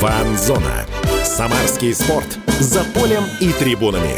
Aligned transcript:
Фанзона. 0.00 0.86
Самарский 1.24 1.92
спорт. 1.92 2.38
За 2.58 2.82
полем 2.94 3.22
и 3.38 3.52
трибунами. 3.52 4.14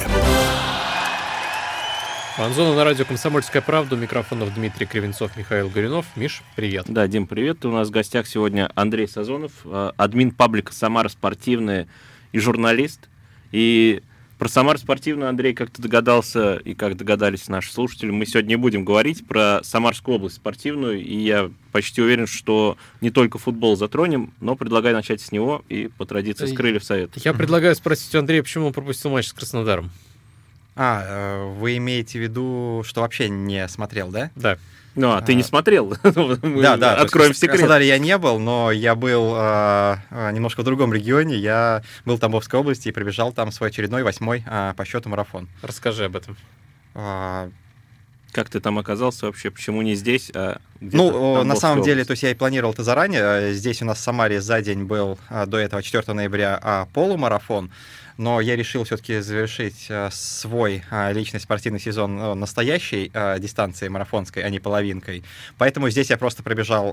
Фанзона 2.36 2.76
на 2.76 2.84
радио 2.84 3.04
«Комсомольская 3.04 3.60
правда». 3.62 3.96
У 3.96 3.98
микрофонов 3.98 4.54
Дмитрий 4.54 4.86
Кривенцов, 4.86 5.36
Михаил 5.36 5.68
Горюнов. 5.68 6.06
Миш, 6.14 6.44
привет. 6.54 6.84
Да, 6.86 7.08
Дим, 7.08 7.26
привет. 7.26 7.64
У 7.64 7.72
нас 7.72 7.88
в 7.88 7.90
гостях 7.90 8.28
сегодня 8.28 8.70
Андрей 8.76 9.08
Сазонов, 9.08 9.50
э, 9.64 9.90
админ 9.96 10.30
паблика 10.30 10.72
«Самара 10.72 11.08
спортивная» 11.08 11.88
и 12.30 12.38
журналист. 12.38 13.08
И 13.50 14.04
про 14.42 14.48
Самар 14.48 14.76
спортивную, 14.76 15.28
Андрей, 15.28 15.54
как 15.54 15.70
ты 15.70 15.80
догадался, 15.80 16.56
и 16.56 16.74
как 16.74 16.96
догадались 16.96 17.46
наши 17.46 17.72
слушатели, 17.72 18.10
мы 18.10 18.26
сегодня 18.26 18.48
не 18.48 18.56
будем 18.56 18.84
говорить 18.84 19.24
про 19.24 19.60
Самарскую 19.62 20.16
область 20.16 20.34
спортивную, 20.34 21.00
и 21.00 21.16
я 21.16 21.48
почти 21.70 22.02
уверен, 22.02 22.26
что 22.26 22.76
не 23.00 23.10
только 23.10 23.38
футбол 23.38 23.76
затронем, 23.76 24.32
но 24.40 24.56
предлагаю 24.56 24.96
начать 24.96 25.20
с 25.20 25.30
него 25.30 25.64
и 25.68 25.88
по 25.96 26.06
традиции 26.06 26.46
с 26.46 26.56
крыльев 26.56 26.82
совета. 26.82 27.20
Я 27.22 27.34
предлагаю 27.34 27.76
спросить 27.76 28.12
у 28.16 28.18
Андрея, 28.18 28.42
почему 28.42 28.66
он 28.66 28.72
пропустил 28.72 29.12
матч 29.12 29.28
с 29.28 29.32
Краснодаром? 29.32 29.92
А, 30.74 31.04
э, 31.06 31.52
вы 31.60 31.76
имеете 31.76 32.18
в 32.18 32.22
виду, 32.22 32.82
что 32.84 33.02
вообще 33.02 33.28
не 33.28 33.68
смотрел, 33.68 34.08
да? 34.08 34.32
Да. 34.34 34.58
Ну, 34.94 35.12
а 35.12 35.22
ты 35.22 35.34
не 35.34 35.42
смотрел? 35.42 35.94
Да, 36.02 36.76
да. 36.76 36.94
Откроем 36.96 37.32
В 37.32 37.36
секрет. 37.36 37.52
Краснодаре 37.52 37.86
я 37.88 37.98
не 37.98 38.16
был, 38.18 38.38
но 38.38 38.70
я 38.70 38.94
был 38.94 39.32
э, 39.36 39.96
э, 40.10 40.32
немножко 40.32 40.60
в 40.60 40.64
другом 40.64 40.92
регионе. 40.92 41.36
Я 41.36 41.82
был 42.04 42.16
в 42.16 42.20
Тамбовской 42.20 42.60
области 42.60 42.88
и 42.88 42.92
пробежал 42.92 43.32
там 43.32 43.52
свой 43.52 43.70
очередной 43.70 44.02
восьмой 44.02 44.44
э, 44.46 44.74
по 44.76 44.84
счету 44.84 45.08
марафон. 45.08 45.48
Расскажи 45.62 46.04
об 46.04 46.16
этом. 46.16 46.36
А, 46.94 47.48
Как 48.32 48.50
ты 48.50 48.60
там 48.60 48.78
оказался 48.78 49.26
вообще? 49.26 49.50
Почему 49.50 49.80
не 49.82 49.94
здесь, 49.94 50.30
а 50.34 50.58
где-то 50.80 50.96
Ну, 50.96 51.40
в 51.40 51.44
на 51.44 51.56
самом 51.56 51.82
деле, 51.82 52.02
области? 52.02 52.08
то 52.08 52.10
есть 52.12 52.22
я 52.24 52.30
и 52.30 52.34
планировал 52.34 52.72
это 52.74 52.82
заранее. 52.84 53.22
Э, 53.22 53.52
Здесь 53.54 53.80
у 53.80 53.86
нас 53.86 53.98
в 53.98 54.02
Самаре 54.02 54.40
за 54.42 54.60
день 54.60 54.84
был 54.84 55.18
а, 55.30 55.46
до 55.46 55.56
этого 55.58 55.82
4 55.82 56.12
ноября 56.12 56.58
а, 56.62 56.86
полумарафон. 56.92 57.70
Но 58.18 58.40
я 58.40 58.56
решил 58.56 58.84
все-таки 58.84 59.20
завершить 59.20 59.86
а, 59.90 60.10
свой 60.10 60.82
а, 60.90 61.12
личный 61.12 61.40
спортивный 61.40 61.80
сезон 61.80 62.18
а, 62.20 62.34
настоящей 62.34 63.10
дистанции 63.38 63.88
марафонской, 63.88 64.42
а 64.42 64.48
не 64.48 64.58
половинкой. 64.60 65.24
Поэтому 65.58 65.88
здесь 65.90 66.10
я 66.10 66.18
просто 66.18 66.42
пробежал 66.42 66.92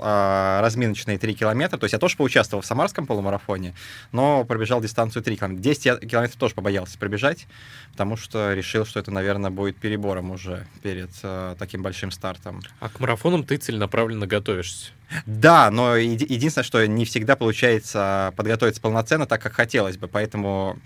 разминочные 0.61 1.17
3 1.17 1.33
километра. 1.35 1.77
То 1.77 1.85
есть 1.85 1.93
я 1.93 1.99
тоже 1.99 2.15
поучаствовал 2.17 2.61
в 2.61 2.65
самарском 2.65 3.05
полумарафоне, 3.05 3.73
но 4.11 4.43
пробежал 4.43 4.81
дистанцию 4.81 5.23
3 5.23 5.35
километра. 5.37 5.61
10 5.61 5.85
я- 5.85 5.97
километров 5.97 6.37
тоже 6.39 6.55
побоялся 6.55 6.97
пробежать, 6.97 7.47
потому 7.91 8.17
что 8.17 8.53
решил, 8.53 8.85
что 8.85 8.99
это, 8.99 9.11
наверное, 9.11 9.51
будет 9.51 9.77
перебором 9.77 10.31
уже 10.31 10.67
перед 10.81 11.09
таким 11.57 11.81
большим 11.81 12.11
стартом. 12.11 12.61
А 12.79 12.89
к 12.89 12.99
марафонам 12.99 13.43
ты 13.43 13.57
целенаправленно 13.57 14.27
готовишься. 14.27 14.91
Да, 15.25 15.71
но 15.71 15.95
еди- 15.97 16.25
единственное, 16.27 16.63
что 16.65 16.85
не 16.87 17.05
всегда 17.05 17.35
получается 17.35 18.33
подготовиться 18.35 18.81
полноценно 18.81 19.25
так, 19.25 19.41
как 19.41 19.53
хотелось 19.53 19.97
бы, 19.97 20.07
поэтому 20.07 20.77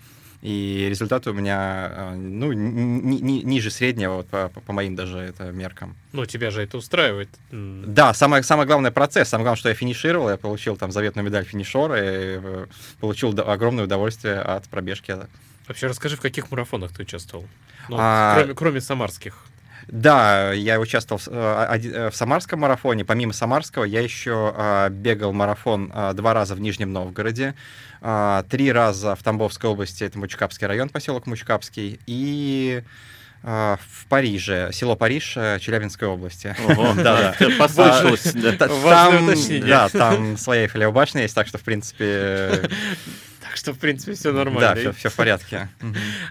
и 0.41 0.88
результаты 0.89 1.29
у 1.29 1.33
меня 1.33 1.91
э, 1.95 2.16
ну, 2.16 2.51
ни- 2.51 3.19
ни- 3.21 3.44
ниже 3.44 3.71
среднего 3.71 4.16
вот, 4.17 4.27
по, 4.27 4.49
по 4.49 4.73
моим 4.73 4.94
даже 4.95 5.17
это 5.19 5.51
меркам. 5.51 5.95
Ну, 6.11 6.25
тебя 6.25 6.51
же 6.51 6.61
это 6.61 6.77
устраивает. 6.77 7.29
Да, 7.51 8.13
самое, 8.13 8.44
самое 8.44 8.67
главное 8.67 8.91
процесс. 8.91 9.29
Самое 9.29 9.45
главное, 9.45 9.59
что 9.59 9.69
я 9.69 9.75
финишировал, 9.75 10.29
я 10.29 10.35
получил 10.35 10.75
там 10.75 10.91
заветную 10.91 11.25
медаль 11.25 11.45
финишера 11.45 11.95
и 11.97 12.39
э, 12.44 12.66
получил 12.99 13.33
огромное 13.39 13.85
удовольствие 13.85 14.39
от 14.41 14.66
пробежки. 14.66 15.16
Вообще 15.67 15.88
расскажи, 15.88 16.17
в 16.17 16.21
каких 16.21 16.51
марафонах 16.51 16.91
ты 16.91 17.03
участвовал? 17.03 17.47
Ну, 17.88 17.95
А- 17.97 18.35
кроме, 18.38 18.53
кроме 18.53 18.81
самарских. 18.81 19.45
Да, 19.88 20.52
я 20.52 20.80
участвовал 20.80 21.20
в, 21.20 21.28
э, 21.28 21.80
э, 21.84 22.09
в 22.09 22.16
Самарском 22.16 22.59
марафоне. 22.59 23.06
Помимо 23.06 23.34
Самарского, 23.34 23.84
я 23.84 24.02
еще 24.02 24.53
э, 24.56 24.90
бегал 24.90 25.34
марафон 25.34 25.92
э, 25.94 26.14
два 26.14 26.34
раза 26.34 26.56
в 26.56 26.62
Нижнем 26.62 26.92
Новгороде, 26.92 27.56
э, 28.02 28.44
три 28.50 28.72
раза 28.72 29.16
в 29.16 29.23
Тамбовской 29.23 29.70
области, 29.70 30.03
это 30.03 30.17
Мучкапский 30.20 30.68
район, 30.68 30.90
поселок 30.90 31.28
Мучкапский, 31.28 32.00
и 32.06 32.84
в 33.46 34.06
Париже, 34.07 34.69
село 34.72 34.96
Париж, 34.96 35.34
э, 35.35 35.59
Челябинской 35.59 36.07
области. 36.07 36.56
Ого, 36.66 36.94
Да, 36.96 37.36
да, 37.38 37.47
послышалось. 37.59 38.34
Там, 38.57 39.68
да, 39.68 39.90
там 39.90 40.38
своя 40.38 40.63
Эйфелева 40.63 40.91
башня 40.91 41.24
есть, 41.24 41.36
так 41.36 41.47
что, 41.47 41.57
в 41.57 41.62
принципе, 41.63 42.69
Так 43.53 43.57
что, 43.59 43.74
в 43.74 43.78
принципе, 43.78 44.13
все 44.13 44.31
да, 44.31 44.40
нормально. 44.40 44.94
все 44.94 45.09
в 45.09 45.13
порядке. 45.13 45.69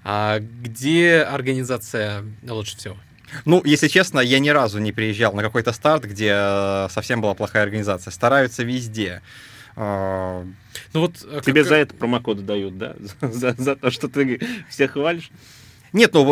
А 0.03 0.41
где 0.41 1.19
организация 1.19 2.25
лучше 2.43 2.77
всего? 2.77 2.97
Ну, 3.45 3.63
если 3.65 3.89
честно, 3.89 4.21
я 4.21 4.39
ни 4.39 4.49
разу 4.51 4.79
не 4.79 4.93
приезжал 4.93 5.33
на 5.33 5.43
какой-то 5.43 5.73
старт, 5.73 6.05
где 6.05 6.33
э, 6.35 6.89
совсем 6.91 7.21
была 7.21 7.35
плохая 7.35 7.63
организация. 7.63 8.11
Стараются 8.11 8.63
везде. 8.63 9.23
Э, 9.77 10.45
Ну 10.93 11.01
вот 11.01 11.17
а 11.25 11.41
Тебе 11.41 11.63
как- 11.63 11.69
за 11.69 11.77
это 11.77 11.95
промокоды 11.95 12.43
дают, 12.43 12.79
да? 12.79 12.95
За, 13.21 13.55
за 13.57 13.77
то, 13.77 13.91
что 13.91 14.09
ты 14.09 14.41
всех 14.69 14.93
хвалишь? 14.93 15.31
Нет, 15.93 16.15
ну 16.15 16.27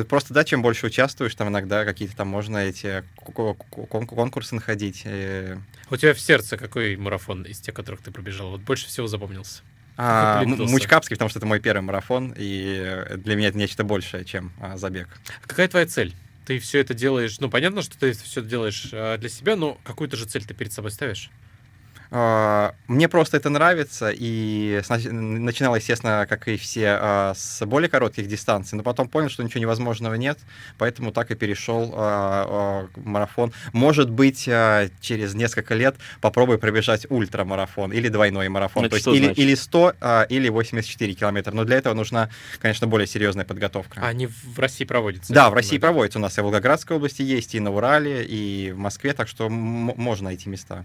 э, 0.00 0.04
просто 0.04 0.32
да, 0.34 0.44
чем 0.44 0.62
больше 0.62 0.86
участвуешь, 0.86 1.34
там 1.34 1.48
иногда 1.48 1.84
какие-то 1.84 2.14
там 2.16 2.28
можно 2.28 2.58
эти 2.58 3.02
ко- 3.24 3.32
ко- 3.54 3.86
кон- 3.86 4.06
конкурсы 4.06 4.54
находить. 4.54 5.02
э. 5.04 5.56
у 5.90 5.96
тебя 5.96 6.14
в 6.14 6.20
сердце 6.20 6.56
какой 6.56 6.96
марафон 6.96 7.42
из 7.42 7.58
тех, 7.58 7.74
которых 7.74 8.02
ты 8.02 8.12
пробежал? 8.12 8.50
Вот 8.50 8.60
больше 8.60 8.86
всего 8.86 9.08
запомнился. 9.08 9.62
А, 9.96 10.40
Откликнулся. 10.40 10.72
Мучкапский, 10.72 11.16
потому 11.16 11.28
что 11.28 11.38
это 11.40 11.46
мой 11.46 11.58
первый 11.60 11.82
марафон, 11.82 12.34
и 12.36 12.82
э, 12.84 13.16
для 13.16 13.34
меня 13.36 13.48
это 13.48 13.58
нечто 13.58 13.82
большее, 13.84 14.24
чем 14.24 14.52
а, 14.60 14.76
забег. 14.76 15.08
А 15.44 15.46
Какая 15.48 15.66
твоя 15.68 15.86
цель? 15.86 16.14
Ты 16.44 16.58
все 16.58 16.80
это 16.80 16.92
делаешь, 16.94 17.40
ну 17.40 17.48
понятно, 17.48 17.82
что 17.82 17.98
ты 17.98 18.12
все 18.12 18.40
это 18.40 18.48
делаешь 18.48 18.90
а, 18.92 19.16
для 19.16 19.28
себя, 19.28 19.56
но 19.56 19.78
какую-то 19.84 20.16
же 20.16 20.26
цель 20.26 20.44
ты 20.44 20.52
перед 20.52 20.72
собой 20.72 20.90
ставишь? 20.90 21.30
А, 22.16 22.76
Мне 22.86 23.08
просто 23.08 23.38
это 23.38 23.50
нравится, 23.50 24.12
и 24.14 24.80
начинал, 24.88 25.74
естественно, 25.74 26.26
как 26.28 26.46
и 26.46 26.56
все, 26.56 26.96
а, 27.00 27.32
с 27.34 27.66
более 27.66 27.88
коротких 27.88 28.28
дистанций, 28.28 28.76
но 28.76 28.84
потом 28.84 29.08
понял, 29.08 29.28
что 29.28 29.42
ничего 29.42 29.60
невозможного 29.60 30.14
нет, 30.14 30.38
поэтому 30.78 31.10
так 31.10 31.32
и 31.32 31.34
перешел 31.34 31.92
а, 31.92 32.86
марафон. 32.94 33.52
Может 33.72 34.10
быть, 34.10 34.44
через 34.44 35.34
несколько 35.34 35.74
лет 35.74 35.96
попробую 36.20 36.60
пробежать 36.60 37.04
ультрамарафон 37.10 37.92
или 37.92 38.08
двойной 38.08 38.48
марафон, 38.48 38.84
Это 38.84 38.90
то 38.90 38.94
есть 38.94 39.04
что 39.06 39.12
или, 39.12 39.24
значит? 39.24 39.38
или 39.40 39.54
100, 39.56 39.94
а, 40.00 40.22
или 40.28 40.48
84 40.48 41.14
километра, 41.14 41.50
но 41.50 41.64
для 41.64 41.78
этого 41.78 41.94
нужна, 41.94 42.30
конечно, 42.60 42.86
более 42.86 43.08
серьезная 43.08 43.44
подготовка. 43.44 44.00
А 44.00 44.06
они 44.06 44.28
в 44.28 44.56
России 44.56 44.84
проводятся? 44.84 45.32
Да, 45.32 45.50
в 45.50 45.54
России 45.54 45.78
понимаю. 45.78 45.94
проводится. 45.94 46.18
У 46.20 46.22
нас 46.22 46.38
и 46.38 46.40
в 46.40 46.44
Волгоградской 46.44 46.96
области 46.96 47.22
есть, 47.22 47.56
и 47.56 47.60
на 47.60 47.72
Урале, 47.72 48.24
и 48.24 48.70
в 48.70 48.78
Москве, 48.78 49.14
так 49.14 49.26
что 49.26 49.48
можно 49.48 50.26
найти 50.26 50.48
места. 50.48 50.84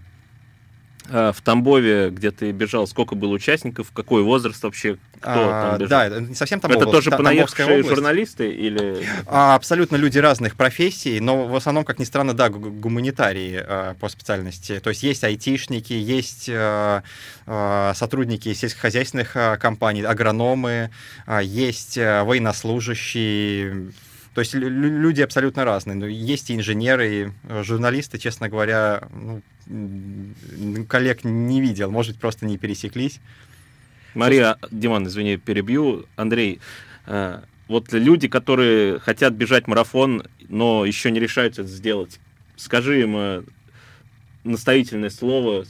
А, 1.08 1.32
В 1.32 1.40
Тамбове, 1.40 2.10
где 2.10 2.30
ты 2.30 2.52
бежал, 2.52 2.86
сколько 2.86 3.14
было 3.14 3.30
участников, 3.32 3.90
какой 3.92 4.22
возраст 4.22 4.62
вообще, 4.62 4.96
кто 5.18 5.30
А, 5.30 5.62
там 5.70 5.78
бежал? 5.78 5.88
да, 5.88 6.06
это 6.06 6.20
не 6.20 6.34
совсем 6.34 6.60
там 6.60 6.70
Это 6.72 6.86
тоже 6.86 7.10
Та- 7.10 7.16
понаехавшие 7.16 7.66
область. 7.66 7.88
журналисты 7.88 8.50
или... 8.50 9.04
А, 9.26 9.54
абсолютно 9.54 9.96
люди 9.96 10.18
разных 10.18 10.56
профессий, 10.56 11.18
но 11.20 11.46
в 11.46 11.56
основном, 11.56 11.84
как 11.84 11.98
ни 11.98 12.04
странно, 12.04 12.34
да, 12.34 12.48
гу- 12.50 12.70
гуманитарии 12.70 13.60
а, 13.66 13.94
по 13.94 14.08
специальности. 14.08 14.78
То 14.78 14.90
есть 14.90 15.02
есть 15.02 15.24
айтишники, 15.24 15.92
есть 15.94 16.48
а, 16.52 17.02
а, 17.46 17.92
сотрудники 17.94 18.52
сельскохозяйственных 18.52 19.36
а, 19.36 19.56
компаний, 19.56 20.02
агрономы, 20.02 20.90
а, 21.26 21.40
есть 21.42 21.98
а, 21.98 22.24
военнослужащие. 22.24 23.92
То 24.34 24.40
есть 24.42 24.54
лю- 24.54 24.68
лю- 24.68 25.00
люди 25.00 25.22
абсолютно 25.22 25.64
разные. 25.64 25.96
Но 25.96 26.06
есть 26.06 26.50
и 26.50 26.54
инженеры, 26.54 27.14
и 27.14 27.28
э, 27.48 27.62
журналисты, 27.64 28.18
честно 28.18 28.48
говоря, 28.48 29.08
ну, 29.12 29.42
коллег 30.88 31.24
не 31.24 31.60
видел, 31.60 31.90
может 31.90 32.18
просто 32.18 32.46
не 32.46 32.58
пересеклись. 32.58 33.20
Мария, 34.14 34.58
Диман, 34.70 35.06
извини, 35.06 35.36
перебью. 35.36 36.06
Андрей, 36.16 36.60
а, 37.06 37.44
вот 37.68 37.92
люди, 37.92 38.26
которые 38.28 38.98
хотят 38.98 39.34
бежать 39.34 39.68
марафон, 39.68 40.24
но 40.48 40.84
еще 40.84 41.10
не 41.10 41.20
решаются 41.20 41.62
это 41.62 41.70
сделать, 41.70 42.18
скажи 42.56 43.02
им 43.02 43.16
э, 43.16 43.42
наставительное 44.42 45.10
слово, 45.10 45.64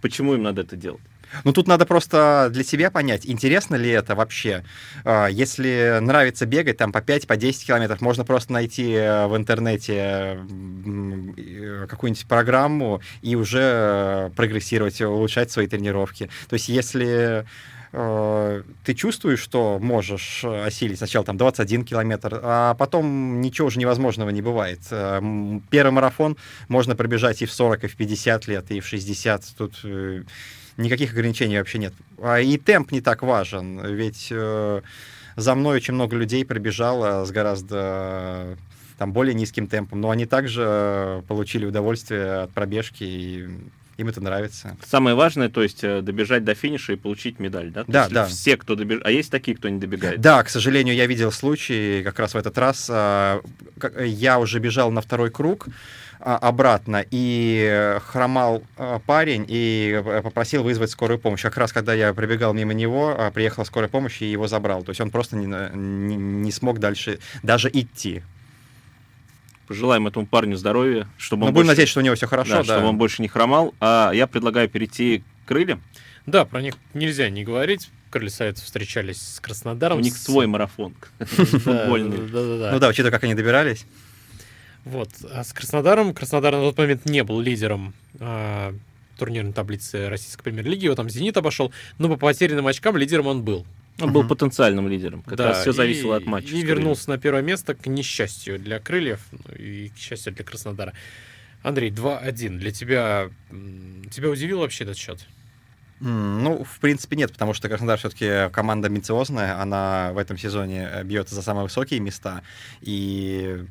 почему 0.00 0.34
им 0.34 0.42
надо 0.42 0.62
это 0.62 0.76
делать? 0.76 1.00
Ну, 1.44 1.52
тут 1.52 1.66
надо 1.66 1.86
просто 1.86 2.48
для 2.50 2.64
себя 2.64 2.90
понять, 2.90 3.26
интересно 3.26 3.76
ли 3.76 3.90
это 3.90 4.14
вообще. 4.14 4.64
А, 5.04 5.26
Если 5.26 5.98
нравится 6.00 6.46
бегать 6.46 6.76
там 6.76 6.92
по 6.92 7.00
5, 7.00 7.26
по 7.26 7.36
10 7.36 7.66
километров, 7.66 8.00
можно 8.00 8.24
просто 8.24 8.52
найти 8.52 8.92
э, 8.92 9.26
в 9.26 9.36
интернете 9.36 9.94
э, 9.96 11.86
какую-нибудь 11.88 12.26
программу 12.26 13.00
и 13.22 13.36
уже 13.36 13.60
э, 13.62 14.30
прогрессировать, 14.36 15.00
улучшать 15.00 15.50
свои 15.50 15.66
тренировки. 15.66 16.30
То 16.48 16.54
есть, 16.54 16.68
если 16.68 17.46
ты 17.90 18.94
чувствуешь, 18.94 19.40
что 19.40 19.78
можешь 19.80 20.44
осилить 20.44 20.98
сначала 20.98 21.24
там 21.24 21.38
21 21.38 21.86
километр, 21.86 22.38
а 22.42 22.74
потом 22.74 23.40
ничего 23.40 23.68
уже 23.68 23.78
невозможного 23.78 24.28
не 24.28 24.42
бывает. 24.42 24.80
Первый 24.90 25.90
марафон 25.90 26.36
можно 26.68 26.94
пробежать 26.96 27.40
и 27.40 27.46
в 27.46 27.50
40, 27.50 27.84
и 27.84 27.86
в 27.86 27.96
50 27.96 28.46
лет, 28.46 28.70
и 28.72 28.80
в 28.80 28.86
60. 28.86 29.42
Тут 29.56 29.82
никаких 30.78 31.12
ограничений 31.12 31.58
вообще 31.58 31.78
нет. 31.78 31.92
А 32.22 32.40
И 32.40 32.56
темп 32.56 32.92
не 32.92 33.00
так 33.00 33.22
важен, 33.22 33.84
ведь 33.94 34.28
э, 34.30 34.80
за 35.36 35.54
мной 35.54 35.76
очень 35.76 35.94
много 35.94 36.16
людей 36.16 36.44
пробежало 36.44 37.24
с 37.24 37.30
гораздо 37.30 37.76
э, 37.76 38.56
там 38.96 39.12
более 39.12 39.34
низким 39.34 39.66
темпом, 39.66 40.00
но 40.00 40.10
они 40.10 40.24
также 40.26 40.64
э, 40.66 41.22
получили 41.28 41.66
удовольствие 41.66 42.42
от 42.44 42.50
пробежки 42.50 43.04
и 43.04 43.48
им 43.98 44.06
это 44.08 44.20
нравится. 44.20 44.76
Самое 44.86 45.16
важное, 45.16 45.48
то 45.48 45.60
есть 45.60 45.82
добежать 45.82 46.44
до 46.44 46.54
финиша 46.54 46.92
и 46.92 46.96
получить 46.96 47.40
медаль, 47.40 47.70
да? 47.72 47.82
То 47.82 47.90
Да, 47.90 48.00
есть 48.02 48.12
да. 48.14 48.26
Все, 48.26 48.56
кто 48.56 48.76
добежит. 48.76 49.04
А 49.04 49.10
есть 49.10 49.28
такие, 49.28 49.56
кто 49.56 49.68
не 49.68 49.80
добегает? 49.80 50.20
Да, 50.20 50.40
к 50.44 50.48
сожалению, 50.50 50.94
я 50.94 51.06
видел 51.06 51.32
случай 51.32 52.02
как 52.04 52.20
раз 52.20 52.34
в 52.34 52.36
этот 52.36 52.56
раз. 52.58 52.86
а, 52.88 53.40
Я 54.00 54.38
уже 54.38 54.60
бежал 54.60 54.92
на 54.92 55.00
второй 55.00 55.32
круг 55.32 55.66
обратно, 56.20 57.04
и 57.10 57.64
э, 57.70 58.00
хромал 58.00 58.62
а, 58.76 58.98
парень 58.98 59.44
и 59.48 60.02
э, 60.04 60.22
попросил 60.22 60.62
вызвать 60.62 60.90
скорую 60.90 61.18
помощь. 61.18 61.42
Как 61.42 61.56
раз 61.56 61.72
когда 61.72 61.94
я 61.94 62.12
пробегал 62.12 62.52
мимо 62.54 62.74
него, 62.74 63.14
а, 63.16 63.30
приехала 63.30 63.64
скорая 63.64 63.88
помощь 63.88 64.20
и 64.22 64.26
его 64.26 64.48
забрал. 64.48 64.82
То 64.82 64.90
есть 64.90 65.00
он 65.00 65.10
просто 65.10 65.36
не, 65.36 65.46
не- 65.46 66.16
не 66.16 66.52
смог 66.52 66.78
дальше 66.80 67.18
даже 67.42 67.70
идти. 67.72 68.22
Пожелаем 69.66 70.06
этому 70.06 70.26
парню 70.26 70.56
здоровья, 70.56 71.06
чтобы 71.18 71.40
Но 71.40 71.46
он 71.48 71.52
будем 71.52 71.66
больше- 71.66 71.68
надеяться, 71.72 71.90
что 71.90 72.00
у 72.00 72.02
него 72.02 72.14
все 72.14 72.26
хорошо. 72.26 72.50
да, 72.52 72.58
да. 72.58 72.64
чтобы 72.74 72.88
он 72.88 72.96
больше 72.98 73.20
не 73.22 73.28
хромал. 73.28 73.74
А 73.80 74.10
я 74.12 74.26
предлагаю 74.26 74.68
перейти 74.68 75.22
к 75.44 75.48
крыльям. 75.48 75.82
Да, 76.26 76.44
про 76.44 76.62
них 76.62 76.74
нельзя 76.94 77.28
не 77.30 77.44
говорить. 77.44 77.90
Крылья 78.10 78.30
Совета 78.30 78.62
встречались 78.62 79.20
с 79.20 79.40
Краснодаром. 79.40 79.98
У 79.98 80.00
них 80.00 80.16
свой 80.16 80.46
марафон 80.46 80.94
футбольный. 81.20 82.16
Ну 82.72 82.78
да, 82.78 82.88
учитывая, 82.88 83.10
как 83.10 83.24
они 83.24 83.34
добирались. 83.34 83.84
Вот. 84.84 85.10
А 85.30 85.44
с 85.44 85.52
Краснодаром, 85.52 86.14
Краснодар 86.14 86.54
на 86.54 86.60
тот 86.62 86.78
момент 86.78 87.04
не 87.06 87.22
был 87.24 87.40
лидером 87.40 87.94
а, 88.20 88.74
турнирной 89.18 89.52
таблицы 89.52 90.08
российской 90.08 90.44
премьер-лиги. 90.44 90.84
Его 90.86 90.94
там 90.94 91.10
«Зенит» 91.10 91.36
обошел. 91.36 91.72
Но 91.98 92.08
по 92.08 92.16
потерянным 92.16 92.66
очкам 92.66 92.96
лидером 92.96 93.26
он 93.26 93.42
был. 93.42 93.66
Он 94.00 94.12
был 94.12 94.20
Мгм. 94.22 94.28
потенциальным 94.28 94.88
лидером. 94.88 95.22
Как 95.22 95.36
Да, 95.36 95.48
раз 95.48 95.60
все 95.62 95.70
и- 95.70 95.74
зависело 95.74 96.16
от 96.16 96.24
матча. 96.24 96.54
И 96.54 96.62
вернулся 96.62 97.10
на 97.10 97.18
первое 97.18 97.42
место 97.42 97.74
к 97.74 97.86
несчастью 97.88 98.58
для 98.60 98.78
Крыльев 98.78 99.20
ну, 99.32 99.54
и 99.56 99.88
к 99.88 99.96
счастью 99.98 100.32
для 100.32 100.44
Краснодара. 100.44 100.92
Андрей, 101.64 101.90
2-1. 101.90 102.58
Для 102.58 102.70
тебя... 102.70 103.28
Тебя 104.10 104.30
удивил 104.30 104.60
вообще 104.60 104.84
этот 104.84 104.96
счет? 104.96 105.26
Ну, 106.00 106.62
в 106.62 106.78
принципе, 106.78 107.16
нет, 107.16 107.32
потому 107.32 107.54
что 107.54 107.68
Краснодар 107.68 107.98
все-таки 107.98 108.48
команда 108.52 108.86
амбициозная, 108.86 109.60
она 109.60 110.12
в 110.12 110.18
этом 110.18 110.38
сезоне 110.38 110.88
э, 110.92 111.02
бьется 111.02 111.34
за 111.34 111.42
самые 111.42 111.64
высокие 111.64 111.98
места, 111.98 112.42
и 112.82 113.64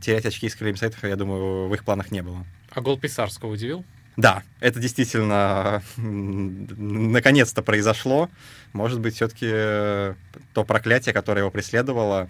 терять 0.00 0.26
очки 0.26 0.48
с 0.48 0.54
крыльями 0.54 0.76
Советов, 0.76 1.02
я 1.04 1.16
думаю, 1.16 1.68
в 1.68 1.74
их 1.74 1.84
планах 1.84 2.10
не 2.10 2.22
было. 2.22 2.44
А 2.70 2.80
гол 2.80 2.98
Писарского 2.98 3.50
удивил? 3.50 3.84
Да, 4.16 4.42
это 4.60 4.78
действительно 4.78 5.82
наконец-то 5.96 7.62
произошло. 7.62 8.28
Может 8.72 9.00
быть, 9.00 9.14
все-таки 9.14 10.16
то 10.52 10.64
проклятие, 10.66 11.14
которое 11.14 11.40
его 11.40 11.50
преследовало 11.50 12.28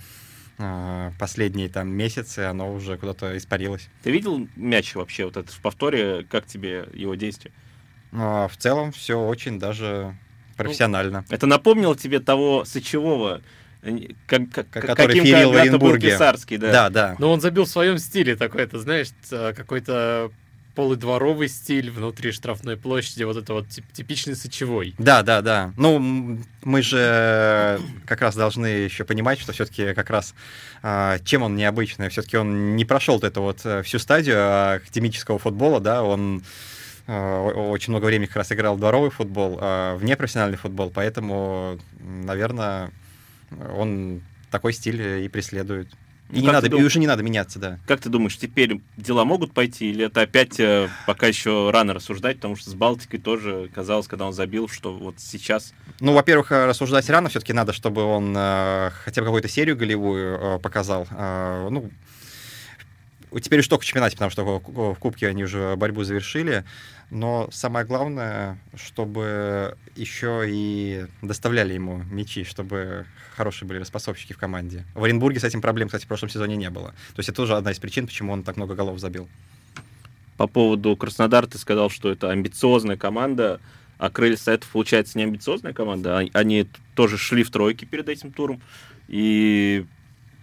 э, 0.58 1.10
последние 1.18 1.68
там 1.68 1.88
месяцы, 1.88 2.40
оно 2.40 2.72
уже 2.72 2.96
куда-то 2.98 3.36
испарилось. 3.36 3.88
Ты 4.02 4.12
видел 4.12 4.46
мяч 4.54 4.94
вообще 4.94 5.24
вот 5.24 5.36
этот 5.36 5.50
в 5.52 5.60
повторе? 5.60 6.24
Как 6.30 6.46
тебе 6.46 6.88
его 6.94 7.16
действие? 7.16 7.52
Но 8.12 8.46
в 8.46 8.56
целом 8.56 8.92
все 8.92 9.18
очень 9.18 9.58
даже 9.58 10.16
профессионально. 10.56 11.24
Это 11.30 11.46
напомнило 11.46 11.96
тебе 11.96 12.20
того 12.20 12.64
сычевого, 12.64 13.38
э, 13.38 13.40
как, 14.26 14.42
как- 14.50 14.70
который 14.70 15.08
каким 15.08 15.24
ферил 15.24 15.50
в 15.50 15.52
когда-то 15.54 15.78
был 15.78 15.86
Оренбурге. 15.88 16.10
Писарский, 16.10 16.56
да. 16.56 16.72
Да, 16.72 16.90
да. 16.90 17.16
Но 17.18 17.32
он 17.32 17.40
забил 17.40 17.64
в 17.64 17.68
своем 17.68 17.98
стиле 17.98 18.36
такой, 18.36 18.62
это 18.62 18.78
знаешь, 18.78 19.08
какой-то 19.30 20.30
полудворовый 20.74 21.48
стиль 21.48 21.90
внутри 21.90 22.32
штрафной 22.32 22.78
площади, 22.78 23.24
вот 23.24 23.36
это 23.36 23.52
вот 23.52 23.68
тип- 23.68 23.92
типичный 23.92 24.34
сычевой. 24.34 24.94
Да, 24.98 25.22
да, 25.22 25.42
да. 25.42 25.72
Ну, 25.76 26.38
мы 26.62 26.80
же 26.82 27.78
как 28.06 28.22
раз 28.22 28.34
должны 28.36 28.66
еще 28.66 29.04
понимать, 29.04 29.38
что 29.38 29.52
все-таки 29.52 29.92
как 29.92 30.08
раз 30.08 30.34
а, 30.82 31.18
чем 31.24 31.42
он 31.42 31.56
необычный, 31.56 32.08
все-таки 32.08 32.38
он 32.38 32.74
не 32.74 32.86
прошел 32.86 33.16
вот 33.16 33.24
эту 33.24 33.42
вот 33.42 33.60
э, 33.64 33.82
всю 33.82 33.98
стадию 33.98 34.36
а, 34.38 34.74
академического 34.76 35.38
футбола, 35.38 35.78
да, 35.78 36.02
он 36.02 36.42
о- 37.06 37.70
очень 37.70 37.90
много 37.92 38.06
времени 38.06 38.26
как 38.26 38.36
раз 38.36 38.50
играл 38.52 38.76
в 38.76 38.78
дворовый 38.80 39.10
футбол, 39.10 39.58
а, 39.60 39.94
в 39.96 40.04
непрофессиональный 40.04 40.56
футбол, 40.56 40.90
поэтому, 40.90 41.78
наверное, 42.00 42.90
он 43.76 44.22
такой 44.50 44.72
стиль 44.72 45.24
и 45.24 45.28
преследует. 45.28 45.88
И, 46.30 46.36
Ну, 46.36 46.40
не 46.40 46.46
надо, 46.46 46.60
ты 46.62 46.66
и 46.68 46.70
дум- 46.70 46.84
уже 46.84 46.98
не 46.98 47.06
надо 47.06 47.22
меняться, 47.22 47.58
да. 47.58 47.78
Как 47.86 48.00
ты 48.00 48.08
думаешь, 48.08 48.38
теперь 48.38 48.80
дела 48.96 49.24
могут 49.26 49.52
пойти, 49.52 49.90
или 49.90 50.06
это 50.06 50.22
опять 50.22 50.58
э, 50.58 50.88
пока 51.06 51.26
еще 51.26 51.70
рано 51.70 51.92
рассуждать, 51.92 52.36
потому 52.36 52.56
что 52.56 52.70
с 52.70 52.74
Балтикой 52.74 53.20
тоже 53.20 53.68
казалось, 53.74 54.06
когда 54.08 54.26
он 54.26 54.32
забил, 54.32 54.66
что 54.68 54.94
вот 54.94 55.16
сейчас 55.18 55.74
Ну, 56.00 56.14
во-первых, 56.14 56.50
э, 56.52 56.64
рассуждать 56.64 57.08
рано, 57.10 57.28
все-таки 57.28 57.52
надо, 57.52 57.74
чтобы 57.74 58.02
он 58.04 58.32
э, 58.34 58.90
хотя 59.04 59.20
бы 59.20 59.26
какую-то 59.26 59.48
серию 59.48 59.76
голевую 59.76 60.38
э, 60.38 60.58
показал. 60.58 61.06
Э, 61.10 61.68
ну, 61.70 61.90
теперь 63.40 63.60
уж 63.60 63.68
только 63.68 63.82
в 63.82 63.86
чемпионате, 63.86 64.16
потому 64.16 64.30
что 64.30 64.44
в 64.44 64.94
Кубке 64.98 65.28
они 65.28 65.44
уже 65.44 65.74
борьбу 65.76 66.02
завершили. 66.04 66.64
Но 67.10 67.48
самое 67.52 67.84
главное, 67.86 68.58
чтобы 68.74 69.76
еще 69.96 70.44
и 70.48 71.06
доставляли 71.20 71.74
ему 71.74 72.02
мячи, 72.10 72.44
чтобы 72.44 73.06
хорошие 73.36 73.68
были 73.68 73.78
распасовщики 73.78 74.32
в 74.32 74.38
команде. 74.38 74.84
В 74.94 75.04
Оренбурге 75.04 75.38
с 75.40 75.44
этим 75.44 75.60
проблем, 75.60 75.88
кстати, 75.88 76.04
в 76.04 76.08
прошлом 76.08 76.30
сезоне 76.30 76.56
не 76.56 76.70
было. 76.70 76.88
То 76.88 77.18
есть 77.18 77.28
это 77.28 77.36
тоже 77.36 77.56
одна 77.56 77.70
из 77.72 77.78
причин, 77.78 78.06
почему 78.06 78.32
он 78.32 78.42
так 78.42 78.56
много 78.56 78.74
голов 78.74 78.98
забил. 78.98 79.28
по 80.38 80.46
поводу 80.46 80.96
Краснодара 80.96 81.46
ты 81.46 81.58
сказал, 81.58 81.88
что 81.90 82.10
это 82.10 82.30
амбициозная 82.30 82.96
команда, 82.96 83.60
а 83.98 84.10
Крылья 84.10 84.36
Советов, 84.36 84.68
получается, 84.70 85.16
не 85.18 85.24
амбициозная 85.24 85.72
команда. 85.72 86.18
А- 86.18 86.28
Они 86.32 86.66
тоже 86.96 87.16
шли 87.18 87.44
в 87.44 87.50
тройке 87.50 87.86
перед 87.86 88.08
этим 88.08 88.32
туром 88.32 88.60
и 89.06 89.84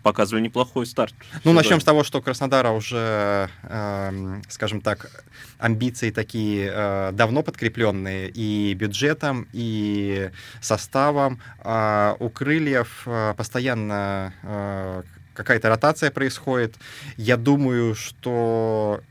показывали 0.03 0.43
неплохой 0.43 0.85
старт. 0.85 1.13
Ну, 1.43 1.53
начнем 1.53 1.79
с 1.79 1.83
того, 1.83 2.03
что 2.03 2.21
Краснодара 2.21 2.71
уже, 2.71 3.49
эм, 3.63 4.41
скажем 4.49 4.81
так, 4.81 5.23
амбиции 5.57 6.11
такие 6.11 6.71
э, 6.73 7.11
давно 7.13 7.43
подкрепленные 7.43 8.29
и 8.29 8.73
бюджетом, 8.73 9.47
и 9.53 10.31
составом. 10.61 11.39
А 11.59 12.15
у 12.19 12.29
Крыльев 12.29 13.03
э, 13.05 13.33
постоянно 13.37 14.33
э, 14.43 15.03
какая-то 15.33 15.69
ротация 15.69 16.11
происходит. 16.11 16.75
Я 17.17 17.37
думаю, 17.37 17.95
что 17.95 19.01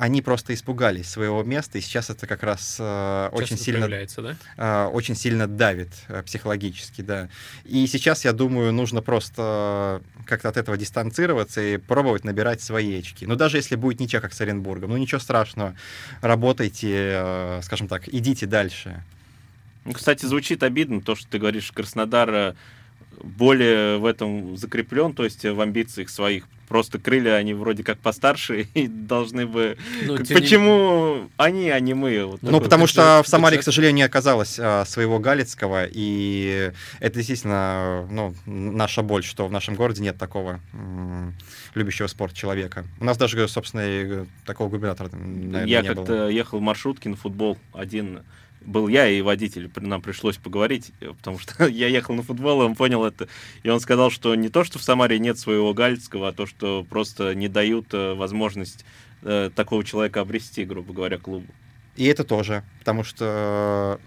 они 0.00 0.22
просто 0.22 0.54
испугались 0.54 1.10
своего 1.10 1.42
места, 1.42 1.76
и 1.76 1.82
сейчас 1.82 2.08
это 2.08 2.26
как 2.26 2.42
раз 2.42 2.78
э, 2.80 3.28
очень 3.32 3.58
сильно 3.58 3.86
да? 3.86 4.36
э, 4.56 4.86
очень 4.86 5.14
сильно 5.14 5.46
давит 5.46 5.90
э, 6.08 6.22
психологически, 6.22 7.02
да. 7.02 7.28
И 7.66 7.86
сейчас, 7.86 8.24
я 8.24 8.32
думаю, 8.32 8.72
нужно 8.72 9.02
просто 9.02 10.00
как-то 10.24 10.48
от 10.48 10.56
этого 10.56 10.78
дистанцироваться 10.78 11.60
и 11.60 11.76
пробовать 11.76 12.24
набирать 12.24 12.62
свои 12.62 12.98
очки. 12.98 13.26
Ну, 13.26 13.36
даже 13.36 13.58
если 13.58 13.76
будет 13.76 14.00
ничья, 14.00 14.22
как 14.22 14.32
с 14.32 14.40
Оренбургом, 14.40 14.88
ну, 14.88 14.96
ничего 14.96 15.20
страшного. 15.20 15.76
Работайте, 16.22 16.88
э, 16.90 17.60
скажем 17.62 17.86
так, 17.86 18.08
идите 18.08 18.46
дальше. 18.46 19.04
Ну, 19.84 19.92
Кстати, 19.92 20.24
звучит 20.24 20.62
обидно 20.62 21.02
то, 21.02 21.14
что 21.14 21.28
ты 21.28 21.38
говоришь, 21.38 21.70
Краснодар 21.72 22.30
э, 22.30 22.54
более 23.22 23.98
в 23.98 24.04
этом 24.04 24.56
закреплен, 24.56 25.12
то 25.14 25.24
есть 25.24 25.44
э, 25.44 25.52
в 25.52 25.60
амбициях 25.60 26.08
своих. 26.10 26.46
Просто 26.68 27.00
крылья, 27.00 27.34
они 27.34 27.52
вроде 27.52 27.82
как 27.82 27.98
постарше 27.98 28.60
и 28.74 28.86
должны 28.86 29.44
бы... 29.44 29.76
Ну, 30.06 30.16
Как- 30.18 30.26
тем 30.28 30.36
не- 30.36 30.40
Почему 30.42 31.28
они, 31.36 31.68
а 31.68 31.80
не 31.80 31.94
мы? 31.94 32.24
Вот 32.24 32.42
Ну, 32.42 32.60
потому 32.60 32.84
бюджет- 32.84 32.90
что 32.92 33.22
в 33.24 33.28
Самаре, 33.28 33.56
бюджет. 33.56 33.62
к 33.62 33.64
сожалению, 33.64 33.96
не 33.96 34.02
оказалось 34.02 34.56
а, 34.56 34.84
своего 34.84 35.18
Галицкого, 35.18 35.86
и 35.90 36.70
это 37.00 37.16
действительно 37.16 38.06
ну, 38.08 38.34
наша 38.46 39.02
боль, 39.02 39.24
что 39.24 39.48
в 39.48 39.50
нашем 39.52 39.74
городе 39.74 40.00
нет 40.02 40.16
такого 40.16 40.60
м, 40.72 41.34
любящего 41.74 42.06
спорт 42.06 42.34
человека. 42.34 42.84
У 43.00 43.04
нас 43.04 43.16
даже, 43.18 43.48
собственно, 43.48 43.82
и 43.84 44.24
такого 44.46 44.68
губернатора, 44.68 45.10
наверное, 45.12 45.66
Я 45.66 45.80
э, 45.80 45.82
не 45.82 45.88
было. 45.94 46.04
как-то 46.04 46.28
ехал 46.28 46.58
в 46.60 46.62
маршрутке 46.62 47.08
на 47.08 47.16
футбол 47.16 47.58
один. 47.72 48.20
Был 48.60 48.88
я 48.88 49.08
и 49.08 49.22
водитель, 49.22 49.70
нам 49.76 50.02
пришлось 50.02 50.36
поговорить, 50.36 50.92
э, 51.00 51.12
потому 51.12 51.38
что 51.38 51.66
я 51.68 51.88
ехал 51.88 52.14
на 52.14 52.22
футбол, 52.22 52.62
и 52.62 52.64
он 52.66 52.74
понял 52.74 53.04
это. 53.04 53.28
И 53.62 53.70
он 53.70 53.80
сказал, 53.80 54.10
что 54.10 54.34
не 54.34 54.48
то, 54.48 54.64
что 54.64 54.78
в 54.78 54.82
Самаре 54.82 55.18
нет 55.18 55.38
своего 55.38 55.72
Галицкого, 55.72 56.28
а 56.28 56.32
то, 56.32 56.46
что 56.46 56.84
просто 56.88 57.34
не 57.34 57.48
дают 57.48 57.92
э, 57.92 58.14
возможность 58.14 58.84
э, 59.22 59.50
такого 59.54 59.84
человека 59.84 60.20
обрести, 60.20 60.64
грубо 60.64 60.92
говоря, 60.92 61.18
клубу. 61.18 61.46
И 61.96 62.04
это 62.06 62.24
тоже, 62.24 62.64
потому 62.78 63.04
что... 63.04 64.00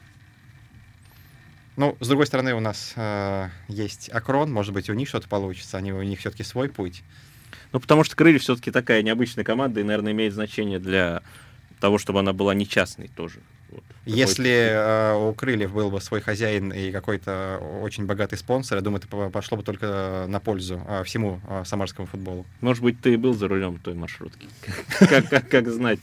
Ну, 1.75 1.97
с 1.99 2.07
другой 2.07 2.27
стороны, 2.27 2.53
у 2.53 2.59
нас 2.59 2.93
э, 2.95 3.49
есть 3.67 4.09
Акрон, 4.13 4.51
может 4.51 4.73
быть, 4.73 4.89
у 4.89 4.93
них 4.93 5.07
что-то 5.07 5.27
получится, 5.27 5.77
они, 5.77 5.91
у 5.91 6.03
них 6.03 6.19
все-таки 6.19 6.43
свой 6.43 6.69
путь. 6.69 7.03
Ну, 7.71 7.79
потому 7.79 8.03
что 8.03 8.15
Крылья 8.15 8.37
все-таки 8.37 8.69
такая 8.69 9.01
необычная 9.01 9.43
команда, 9.43 9.79
и, 9.79 9.83
наверное, 9.83 10.11
имеет 10.11 10.33
значение 10.33 10.79
для 10.79 11.23
того, 11.79 11.97
чтобы 11.97 12.19
она 12.19 12.31
была 12.31 12.53
не 12.53 12.67
частной 12.67 13.07
тоже. 13.07 13.39
Если 14.05 14.49
э, 14.49 15.15
у 15.15 15.33
Крыльев 15.33 15.71
был 15.73 15.89
бы 15.89 16.01
свой 16.01 16.19
хозяин 16.19 16.71
и 16.73 16.91
какой-то 16.91 17.59
очень 17.81 18.05
богатый 18.05 18.37
спонсор, 18.37 18.77
я 18.77 18.81
думаю, 18.81 18.99
это 18.99 19.07
по- 19.07 19.29
пошло 19.29 19.57
бы 19.57 19.63
только 19.63 20.25
на 20.27 20.39
пользу 20.41 20.81
э, 20.87 21.03
всему 21.05 21.39
э, 21.47 21.63
самарскому 21.65 22.07
футболу. 22.07 22.45
Может 22.59 22.83
быть, 22.83 22.99
ты 22.99 23.13
и 23.13 23.17
был 23.17 23.33
за 23.33 23.47
рулем 23.47 23.79
той 23.79 23.93
маршрутки. 23.93 24.47
Как, 24.99 25.29
как, 25.29 25.47
как 25.47 25.69
знать. 25.69 25.99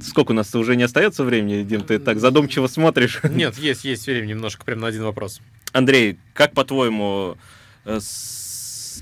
Сколько 0.00 0.32
у 0.32 0.34
нас 0.34 0.54
уже 0.54 0.76
не 0.76 0.82
остается 0.82 1.24
времени, 1.24 1.62
Дим? 1.62 1.82
Ты 1.82 1.98
так 1.98 2.18
задумчиво 2.18 2.66
смотришь. 2.66 3.20
Нет, 3.22 3.56
есть, 3.56 3.84
есть 3.84 4.06
время 4.06 4.26
немножко, 4.26 4.64
прям 4.64 4.80
на 4.80 4.88
один 4.88 5.04
вопрос. 5.04 5.40
Андрей, 5.72 6.18
как 6.34 6.52
по-твоему, 6.52 7.36
э, 7.84 8.00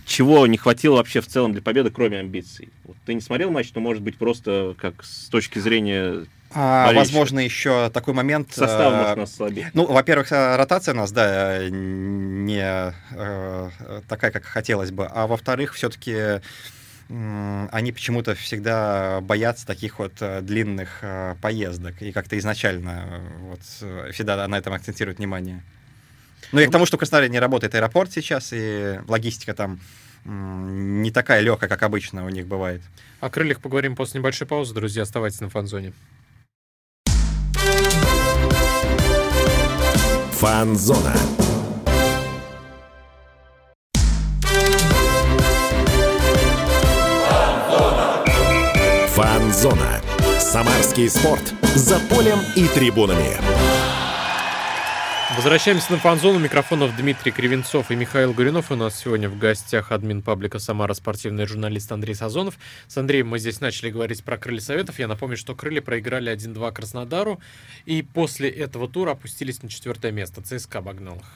чего 0.06 0.46
не 0.46 0.56
хватило 0.58 0.96
вообще 0.96 1.20
в 1.20 1.26
целом 1.26 1.52
для 1.52 1.62
победы, 1.62 1.90
кроме 1.90 2.18
амбиций? 2.18 2.68
Вот 2.84 2.96
ты 3.06 3.14
не 3.14 3.20
смотрел 3.20 3.50
матч, 3.50 3.70
но 3.74 3.80
может 3.80 4.02
быть 4.02 4.16
просто 4.16 4.74
как 4.78 5.02
с 5.04 5.28
точки 5.28 5.58
зрения 5.58 6.26
А, 6.54 6.92
возможно, 6.92 7.40
еще 7.40 7.90
такой 7.90 8.14
момент. 8.14 8.52
состава, 8.52 8.94
э, 8.94 9.00
может, 9.00 9.16
нас 9.16 9.34
слабее. 9.34 9.70
Ну, 9.74 9.86
во-первых, 9.86 10.30
э, 10.30 10.56
ротация 10.56 10.94
у 10.94 10.96
нас, 10.96 11.10
да, 11.12 11.68
не 11.68 12.94
э, 13.10 13.70
такая, 14.08 14.30
как 14.30 14.44
хотелось 14.44 14.92
бы. 14.92 15.06
А 15.06 15.26
во-вторых, 15.26 15.74
все-таки 15.74 16.40
они 17.08 17.92
почему-то 17.92 18.34
всегда 18.34 19.20
боятся 19.20 19.66
таких 19.66 19.98
вот 19.98 20.14
э, 20.20 20.40
длинных 20.40 21.00
э, 21.02 21.34
поездок. 21.40 22.00
И 22.00 22.12
как-то 22.12 22.38
изначально 22.38 23.04
э, 23.06 23.20
вот 23.40 24.12
всегда 24.12 24.48
на 24.48 24.56
этом 24.56 24.72
акцентируют 24.72 25.18
внимание. 25.18 25.62
Ну 26.52 26.60
и 26.60 26.66
к 26.66 26.70
тому, 26.70 26.86
что 26.86 26.96
в 26.96 27.00
Краснодаре 27.00 27.30
не 27.30 27.38
работает 27.38 27.74
аэропорт 27.74 28.12
сейчас, 28.12 28.50
и 28.52 29.00
логистика 29.06 29.54
там 29.54 29.80
не 30.24 31.10
такая 31.10 31.40
легкая, 31.40 31.68
как 31.68 31.82
обычно 31.82 32.24
у 32.24 32.30
них 32.30 32.46
бывает. 32.46 32.80
О 33.20 33.28
крыльях 33.28 33.60
поговорим 33.60 33.96
после 33.96 34.20
небольшой 34.20 34.46
паузы, 34.46 34.72
друзья. 34.72 35.02
Оставайтесь 35.02 35.40
на 35.40 35.50
фан-зоне. 35.50 35.92
Фанзона. 40.38 41.14
Фанзона. 49.14 50.00
Самарский 50.40 51.08
спорт. 51.08 51.54
За 51.76 52.00
полем 52.10 52.40
и 52.56 52.66
трибунами. 52.66 53.38
Возвращаемся 55.36 55.92
на 55.92 55.98
фан-зону. 55.98 56.38
Микрофонов 56.38 56.96
Дмитрий 56.96 57.32
Кривенцов 57.32 57.90
и 57.90 57.96
Михаил 57.96 58.32
Гуринов. 58.32 58.70
У 58.70 58.76
нас 58.76 58.96
сегодня 58.96 59.28
в 59.28 59.36
гостях 59.36 59.90
админ 59.90 60.22
паблика 60.22 60.60
«Самара» 60.60 60.94
спортивный 60.94 61.46
журналист 61.46 61.90
Андрей 61.90 62.14
Сазонов. 62.14 62.56
С 62.86 62.96
Андреем 62.96 63.28
мы 63.28 63.40
здесь 63.40 63.60
начали 63.60 63.90
говорить 63.90 64.22
про 64.22 64.38
крылья 64.38 64.60
Советов. 64.60 64.98
Я 65.00 65.08
напомню, 65.08 65.36
что 65.36 65.56
крылья 65.56 65.82
проиграли 65.82 66.32
1-2 66.32 66.72
Краснодару. 66.72 67.40
И 67.84 68.02
после 68.02 68.48
этого 68.48 68.88
тура 68.88 69.10
опустились 69.10 69.62
на 69.62 69.68
четвертое 69.68 70.12
место. 70.12 70.40
ЦСКА 70.40 70.78
обогнал 70.78 71.16
их. 71.16 71.26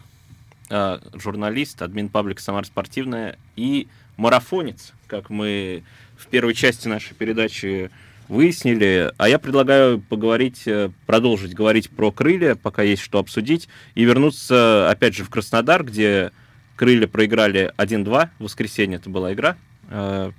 а, 0.71 1.01
журналист, 1.15 1.83
админ 1.83 2.09
паблика 2.09 2.41
«Самара 2.41 2.65
спортивная» 2.65 3.37
и 3.57 3.89
марафонец, 4.17 4.93
как 5.09 5.29
мы 5.29 5.83
в 6.17 6.29
первой 6.29 6.55
части 6.55 6.87
нашей 6.87 7.15
передачи 7.15 7.91
выяснили. 8.29 9.13
А 9.17 9.29
я 9.29 9.39
предлагаю 9.39 10.01
поговорить, 10.01 10.63
э, 10.67 10.91
продолжить 11.07 11.55
говорить 11.55 11.91
про 11.91 12.11
крылья, 12.13 12.55
пока 12.55 12.83
есть 12.83 13.03
что 13.03 13.19
обсудить, 13.19 13.69
и 13.95 14.05
вернуться 14.05 14.91
опять 14.91 15.15
же 15.15 15.25
в 15.25 15.31
Краснодар, 15.31 15.85
где 15.85 16.33
крылья 16.77 17.07
проиграли 17.07 17.73
1-2. 17.77 18.31
В 18.39 18.45
воскресенье 18.45 18.99
это 18.99 19.11
была 19.11 19.33
игра. 19.33 19.57
э, 19.91 20.31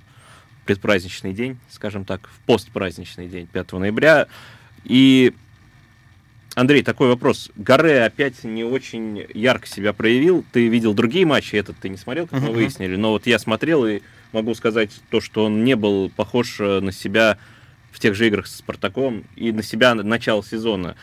Предпраздничный 0.66 1.32
день, 1.32 1.58
скажем 1.68 2.04
так, 2.04 2.28
в 2.28 2.38
постпраздничный 2.46 3.26
день, 3.26 3.48
5 3.48 3.72
ноября. 3.72 4.28
И 4.84 5.34
Андрей, 6.54 6.82
такой 6.82 7.08
вопрос. 7.08 7.50
Гаре 7.56 8.02
опять 8.04 8.44
не 8.44 8.62
очень 8.62 9.26
ярко 9.34 9.66
себя 9.66 9.92
проявил. 9.92 10.44
Ты 10.52 10.68
видел 10.68 10.94
другие 10.94 11.26
матчи, 11.26 11.56
этот 11.56 11.76
ты 11.78 11.88
не 11.88 11.96
смотрел, 11.96 12.26
как 12.28 12.40
мы 12.40 12.52
выяснили. 12.52 12.94
Но 12.96 13.10
вот 13.10 13.26
я 13.26 13.38
смотрел 13.38 13.84
и 13.86 14.00
могу 14.32 14.54
сказать 14.54 14.90
то, 15.10 15.20
что 15.20 15.46
он 15.46 15.64
не 15.64 15.74
был 15.74 16.10
похож 16.10 16.60
э, 16.60 16.80
на 16.80 16.92
себя 16.92 17.38
в 17.90 17.98
тех 17.98 18.14
же 18.14 18.26
играх 18.26 18.46
с 18.46 18.56
Спартаком 18.56 19.24
и 19.36 19.52
на 19.52 19.62
себя 19.62 19.94
на 19.94 20.02
начало 20.02 20.42
сезона. 20.44 20.96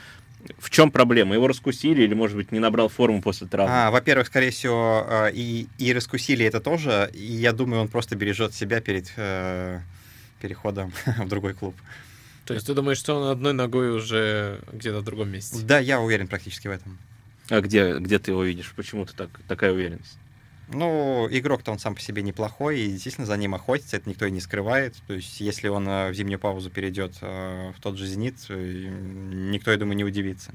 В 0.60 0.70
чем 0.70 0.92
проблема? 0.92 1.36
Его 1.36 1.48
раскусили 1.48 2.04
или, 2.04 2.14
может 2.14 2.38
быть, 2.38 2.52
не 2.52 2.60
набрал 2.60 2.90
форму 2.90 3.22
после 3.22 3.48
травмы? 3.48 3.74
А, 3.74 3.92
во-первых, 3.92 4.28
скорее 4.28 4.52
всего, 4.52 5.06
э, 5.10 5.32
и, 5.34 5.68
и 5.78 5.94
раскусили 5.94 6.46
это 6.46 6.62
тоже. 6.62 7.10
И 7.14 7.24
я 7.24 7.52
думаю, 7.52 7.82
он 7.82 7.88
просто 7.88 8.16
бережет 8.16 8.54
себя 8.54 8.80
перед 8.80 9.12
э, 9.18 9.82
переходом 10.42 10.94
в 11.18 11.28
другой 11.28 11.54
клуб. 11.54 11.76
То 12.46 12.54
есть 12.54 12.66
ты 12.66 12.74
думаешь, 12.74 12.98
что 12.98 13.20
он 13.20 13.30
одной 13.30 13.52
ногой 13.52 13.92
уже 13.92 14.62
где-то 14.72 15.00
в 15.00 15.04
другом 15.04 15.30
месте? 15.30 15.58
Да, 15.64 15.80
я 15.80 16.00
уверен 16.00 16.28
практически 16.28 16.70
в 16.70 16.72
этом. 16.72 16.98
А 17.50 17.60
где, 17.60 17.98
где 17.98 18.20
ты 18.20 18.32
его 18.32 18.44
видишь? 18.44 18.74
Почему 18.76 19.06
ты 19.06 19.14
так, 19.14 19.30
такая 19.50 19.74
уверенность? 19.74 20.18
Ну, 20.70 21.28
игрок-то 21.32 21.72
он 21.72 21.80
сам 21.80 21.96
по 21.96 22.02
себе 22.02 22.22
неплохой, 22.22 22.82
и 22.82 22.92
действительно 22.92 23.26
за 23.26 23.38
ним 23.38 23.56
охотится, 23.56 23.98
это 23.98 24.10
никто 24.10 24.26
и 24.26 24.32
не 24.32 24.42
скрывает. 24.42 24.96
То 25.08 25.14
есть, 25.14 25.40
если 25.40 25.70
он 25.70 25.88
э, 25.88 26.12
в 26.12 26.14
зимнюю 26.14 26.40
паузу 26.40 26.70
перейдет 26.70 27.14
э, 27.22 27.72
в 27.76 27.82
тот 27.82 27.98
же 27.98 28.06
«Зенит», 28.06 28.36
э, 28.50 28.90
никто, 29.32 29.72
я 29.72 29.78
думаю, 29.78 29.96
не 29.96 30.04
удивится. 30.04 30.52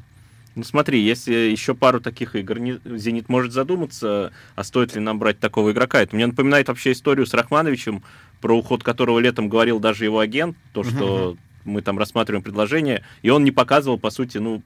Ну 0.55 0.65
смотри, 0.65 1.01
если 1.01 1.33
еще 1.33 1.75
пару 1.75 1.99
таких 1.99 2.37
игр, 2.37 2.59
«Зенит» 2.85 3.31
может 3.31 3.53
задуматься, 3.53 4.33
а 4.55 4.65
стоит 4.65 4.95
ли 4.95 5.01
нам 5.01 5.19
брать 5.19 5.41
такого 5.41 5.73
игрока. 5.73 6.03
Это 6.03 6.15
мне 6.15 6.27
напоминает 6.27 6.69
вообще 6.69 6.93
историю 6.93 7.25
с 7.25 7.33
Рахмановичем, 7.33 8.03
про 8.43 8.55
уход 8.55 8.83
которого 8.83 9.19
летом 9.19 9.49
говорил 9.49 9.81
даже 9.81 10.05
его 10.05 10.19
агент, 10.19 10.59
то, 10.75 10.85
что 10.85 11.39
мы 11.65 11.81
там 11.81 11.99
рассматриваем 11.99 12.43
предложение, 12.43 13.03
и 13.23 13.31
он 13.31 13.45
не 13.45 13.51
показывал, 13.51 13.99
по 13.99 14.11
сути, 14.11 14.37
ну, 14.39 14.63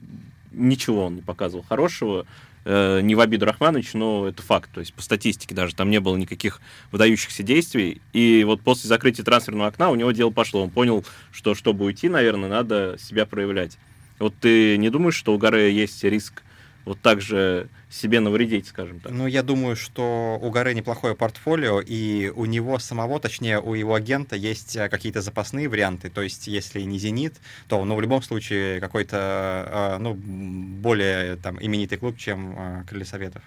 ничего 0.51 1.07
он 1.07 1.17
не 1.17 1.23
показывал 1.23 1.65
хорошего, 1.69 2.27
не 2.67 3.15
в 3.15 3.21
обиду 3.21 3.47
Рахмановичу, 3.47 3.97
но 3.97 4.27
это 4.27 4.43
факт. 4.43 4.71
То 4.75 4.81
есть 4.81 4.93
по 4.93 5.01
статистике 5.01 5.55
даже 5.55 5.75
там 5.75 5.89
не 5.89 6.01
было 6.01 6.17
никаких 6.17 6.61
выдающихся 6.91 7.45
действий. 7.45 8.03
И 8.13 8.43
вот 8.45 8.61
после 8.61 8.89
закрытия 8.89 9.25
трансферного 9.25 9.69
окна 9.69 9.91
у 9.91 9.95
него 9.95 10.11
дело 10.11 10.31
пошло. 10.31 10.65
Он 10.65 10.71
понял, 10.71 11.05
что 11.31 11.55
чтобы 11.55 11.85
уйти, 11.85 12.09
наверное, 12.09 12.49
надо 12.49 12.97
себя 12.99 13.25
проявлять. 13.25 13.79
Вот 14.19 14.35
ты 14.41 14.77
не 14.79 14.91
думаешь, 14.91 15.15
что 15.15 15.33
у 15.35 15.39
Горы 15.39 15.71
есть 15.71 16.03
риск 16.03 16.43
вот 16.87 17.01
так 17.01 17.21
же 17.21 17.69
себе 17.91 18.21
навредить, 18.21 18.69
скажем 18.69 19.01
так? 19.01 19.13
Ну, 19.13 19.27
я 19.27 19.43
думаю, 19.43 19.77
что 19.77 20.39
у 20.41 20.51
Горы 20.51 20.73
неплохое 20.73 21.15
портфолио, 21.15 21.81
и 21.81 22.33
у 22.35 22.47
него 22.47 22.79
самого, 22.79 23.21
точнее, 23.21 23.61
у 23.61 23.75
его 23.75 23.95
агента 23.95 24.37
есть 24.37 24.77
э, 24.77 24.89
какие-то 24.89 25.21
запасные 25.21 25.69
варианты. 25.69 26.09
То 26.09 26.23
есть, 26.23 26.47
если 26.47 26.81
не 26.83 26.99
«Зенит», 26.99 27.35
то, 27.69 27.85
ну, 27.85 27.97
в 27.97 28.01
любом 28.01 28.23
случае, 28.23 28.81
какой-то, 28.81 29.97
э, 29.97 29.99
ну, 29.99 30.15
более 30.15 31.37
там 31.37 31.59
именитый 31.61 31.99
клуб, 31.99 32.17
чем 32.17 32.55
э, 32.57 32.85
«Крылья 32.89 33.05
Советов». 33.05 33.43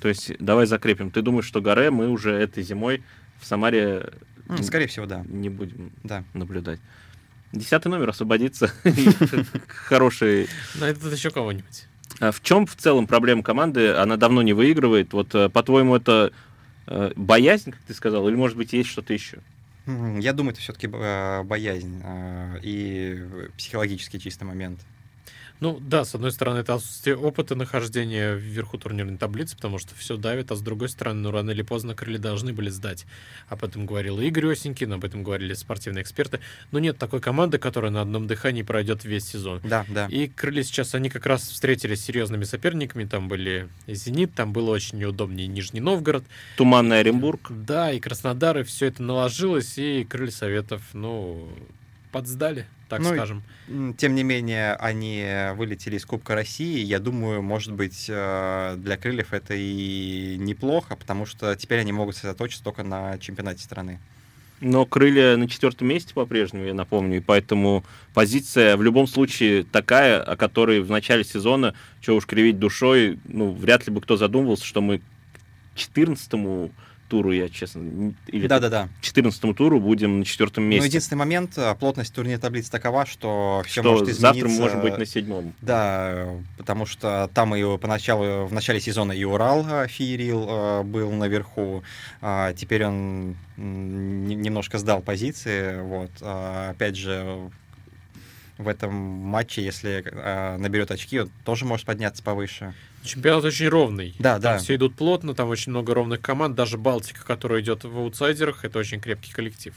То 0.00 0.08
есть 0.08 0.32
давай 0.38 0.66
закрепим. 0.66 1.10
Ты 1.10 1.22
думаешь, 1.22 1.46
что 1.46 1.62
Горе 1.62 1.90
мы 1.90 2.10
уже 2.10 2.32
этой 2.32 2.62
зимой 2.62 3.02
в 3.40 3.46
Самаре 3.46 4.12
Скорее 4.62 4.86
всего, 4.86 5.06
да. 5.06 5.24
не 5.26 5.48
будем 5.48 5.90
Да. 6.04 6.22
наблюдать? 6.34 6.78
Десятый 7.52 7.88
номер 7.90 8.10
освободится. 8.10 8.70
Хороший 9.66 10.48
Найдут 10.74 11.12
еще 11.12 11.30
кого-нибудь. 11.30 11.86
А 12.20 12.32
в 12.32 12.40
чем 12.42 12.66
в 12.66 12.76
целом 12.76 13.06
проблема 13.06 13.42
команды? 13.42 13.92
Она 13.94 14.16
давно 14.16 14.42
не 14.42 14.52
выигрывает. 14.52 15.12
Вот, 15.12 15.34
э, 15.34 15.48
по-твоему, 15.48 15.96
это 15.96 16.32
э, 16.86 17.12
боязнь, 17.16 17.72
как 17.72 17.80
ты 17.82 17.94
сказал, 17.94 18.28
или, 18.28 18.36
может 18.36 18.56
быть, 18.56 18.72
есть 18.72 18.88
что-то 18.88 19.12
еще? 19.12 19.38
Я 19.86 20.32
думаю, 20.32 20.52
это 20.52 20.60
все-таки 20.60 20.88
боязнь 20.88 22.02
э, 22.04 22.58
и 22.62 23.22
психологический 23.56 24.18
чисто 24.18 24.44
момент. 24.44 24.80
Ну 25.60 25.78
да, 25.80 26.04
с 26.04 26.14
одной 26.14 26.32
стороны, 26.32 26.58
это 26.58 26.74
отсутствие 26.74 27.16
опыта 27.16 27.54
нахождения 27.54 28.34
вверху 28.34 28.78
турнирной 28.78 29.16
таблицы, 29.16 29.56
потому 29.56 29.78
что 29.78 29.94
все 29.94 30.16
давит, 30.16 30.50
а 30.50 30.56
с 30.56 30.60
другой 30.60 30.88
стороны, 30.88 31.20
ну 31.20 31.30
рано 31.30 31.50
или 31.50 31.62
поздно 31.62 31.94
крылья 31.94 32.18
должны 32.18 32.52
были 32.52 32.68
сдать. 32.68 33.06
Об 33.48 33.64
этом 33.64 33.86
говорил 33.86 34.20
и 34.20 34.26
Игорь 34.26 34.52
Осенькин, 34.52 34.92
об 34.92 35.04
этом 35.04 35.22
говорили 35.22 35.54
спортивные 35.54 36.02
эксперты. 36.02 36.40
Но 36.72 36.78
нет 36.78 36.98
такой 36.98 37.20
команды, 37.20 37.58
которая 37.58 37.90
на 37.90 38.02
одном 38.02 38.26
дыхании 38.26 38.62
пройдет 38.62 39.04
весь 39.04 39.26
сезон. 39.26 39.60
Да, 39.64 39.84
да. 39.88 40.06
И 40.06 40.28
крылья 40.28 40.62
сейчас, 40.62 40.94
они 40.94 41.08
как 41.08 41.26
раз 41.26 41.42
встретились 41.42 42.00
с 42.00 42.04
серьезными 42.04 42.44
соперниками. 42.44 43.04
Там 43.04 43.28
были 43.28 43.68
«Зенит», 43.86 44.34
там 44.34 44.52
было 44.52 44.70
очень 44.70 44.98
неудобнее 44.98 45.46
Нижний 45.46 45.80
Новгород. 45.80 46.24
Туманный 46.56 47.00
Оренбург. 47.00 47.50
Да, 47.50 47.92
и 47.92 48.00
Краснодар, 48.00 48.58
и 48.58 48.62
все 48.62 48.86
это 48.86 49.02
наложилось, 49.02 49.78
и 49.78 50.04
крылья 50.04 50.32
Советов, 50.32 50.82
ну, 50.92 51.48
подсдали, 52.12 52.66
так 52.88 53.00
Ну 53.00 53.14
скажем. 53.14 53.42
Тем 53.96 54.14
не 54.14 54.22
менее, 54.22 54.74
они 54.74 55.24
вылетели 55.54 55.96
из 55.96 56.06
Кубка 56.06 56.34
России. 56.34 56.84
Я 56.84 56.98
думаю, 56.98 57.42
может 57.42 57.72
быть, 57.72 58.06
э, 58.08 58.76
для 58.78 58.96
крыльев 58.96 59.32
это 59.32 59.54
и 59.56 60.36
неплохо, 60.38 60.96
потому 60.96 61.26
что 61.26 61.54
теперь 61.56 61.80
они 61.80 61.92
могут 61.92 62.14
сосредоточиться 62.14 62.62
только 62.62 62.82
на 62.84 63.18
чемпионате 63.18 63.62
страны. 63.62 63.98
Но 64.60 64.86
крылья 64.86 65.36
на 65.36 65.48
четвертом 65.48 65.88
месте 65.88 66.14
по-прежнему, 66.14 66.64
я 66.64 66.74
напомню, 66.74 67.18
и 67.18 67.20
поэтому 67.20 67.84
позиция 68.14 68.76
в 68.76 68.82
любом 68.82 69.06
случае 69.06 69.64
такая, 69.64 70.22
о 70.22 70.36
которой 70.36 70.80
в 70.80 70.90
начале 70.90 71.24
сезона, 71.24 71.74
что 72.00 72.16
уж 72.16 72.24
кривить 72.24 72.58
душой, 72.58 73.18
ну, 73.24 73.52
вряд 73.52 73.86
ли 73.86 73.92
бы 73.92 74.00
кто 74.00 74.16
задумывался, 74.16 74.64
что 74.64 74.80
мы 74.80 74.98
к 74.98 75.02
14 75.74 76.70
туру, 77.06 77.32
я 77.32 77.48
честно, 77.48 78.12
или 78.26 78.46
Да-да-да. 78.46 78.88
к 79.00 79.04
14 79.04 79.56
туру 79.56 79.80
будем 79.80 80.18
на 80.20 80.24
четвертом 80.24 80.64
Но 80.64 80.70
месте. 80.70 80.88
единственный 80.88 81.18
момент, 81.18 81.56
э, 81.56 81.74
плотность 81.74 82.14
турнирной 82.14 82.40
таблицы 82.40 82.70
такова, 82.70 83.06
что 83.06 83.62
все 83.66 83.80
что 83.82 83.90
может 83.92 84.08
измениться. 84.08 84.20
завтра 84.20 84.48
мы 84.48 84.58
можем 84.58 84.80
быть 84.82 84.98
на 84.98 85.06
седьмом. 85.06 85.52
Да, 85.60 86.28
потому 86.58 86.86
что 86.86 87.30
там 87.34 87.54
и 87.54 87.78
поначалу, 87.78 88.46
в 88.46 88.52
начале 88.52 88.80
сезона 88.80 89.12
и 89.12 89.24
Урал 89.24 89.66
э, 89.68 89.88
феерил, 89.88 90.46
э, 90.48 90.82
был 90.82 91.10
наверху, 91.12 91.82
а 92.20 92.52
теперь 92.52 92.84
он 92.84 93.36
немножко 93.56 94.78
сдал 94.78 95.00
позиции, 95.00 95.80
вот, 95.80 96.10
А 96.20 96.70
опять 96.70 96.96
же, 96.96 97.50
в 98.58 98.68
этом 98.68 98.94
матче, 98.94 99.62
если 99.62 100.04
наберет 100.58 100.90
очки, 100.90 101.20
он 101.20 101.30
тоже 101.44 101.64
может 101.66 101.84
подняться 101.86 102.22
повыше. 102.22 102.74
Чемпионат 103.06 103.44
очень 103.44 103.68
ровный. 103.68 104.14
Да, 104.18 104.34
там 104.34 104.42
да. 104.42 104.58
Все 104.58 104.74
идут 104.74 104.94
плотно, 104.94 105.34
там 105.34 105.48
очень 105.48 105.70
много 105.70 105.94
ровных 105.94 106.20
команд. 106.20 106.54
Даже 106.54 106.76
Балтика, 106.78 107.24
которая 107.24 107.60
идет 107.60 107.84
в 107.84 107.96
аутсайдерах, 107.98 108.64
это 108.64 108.78
очень 108.78 109.00
крепкий 109.00 109.32
коллектив. 109.32 109.74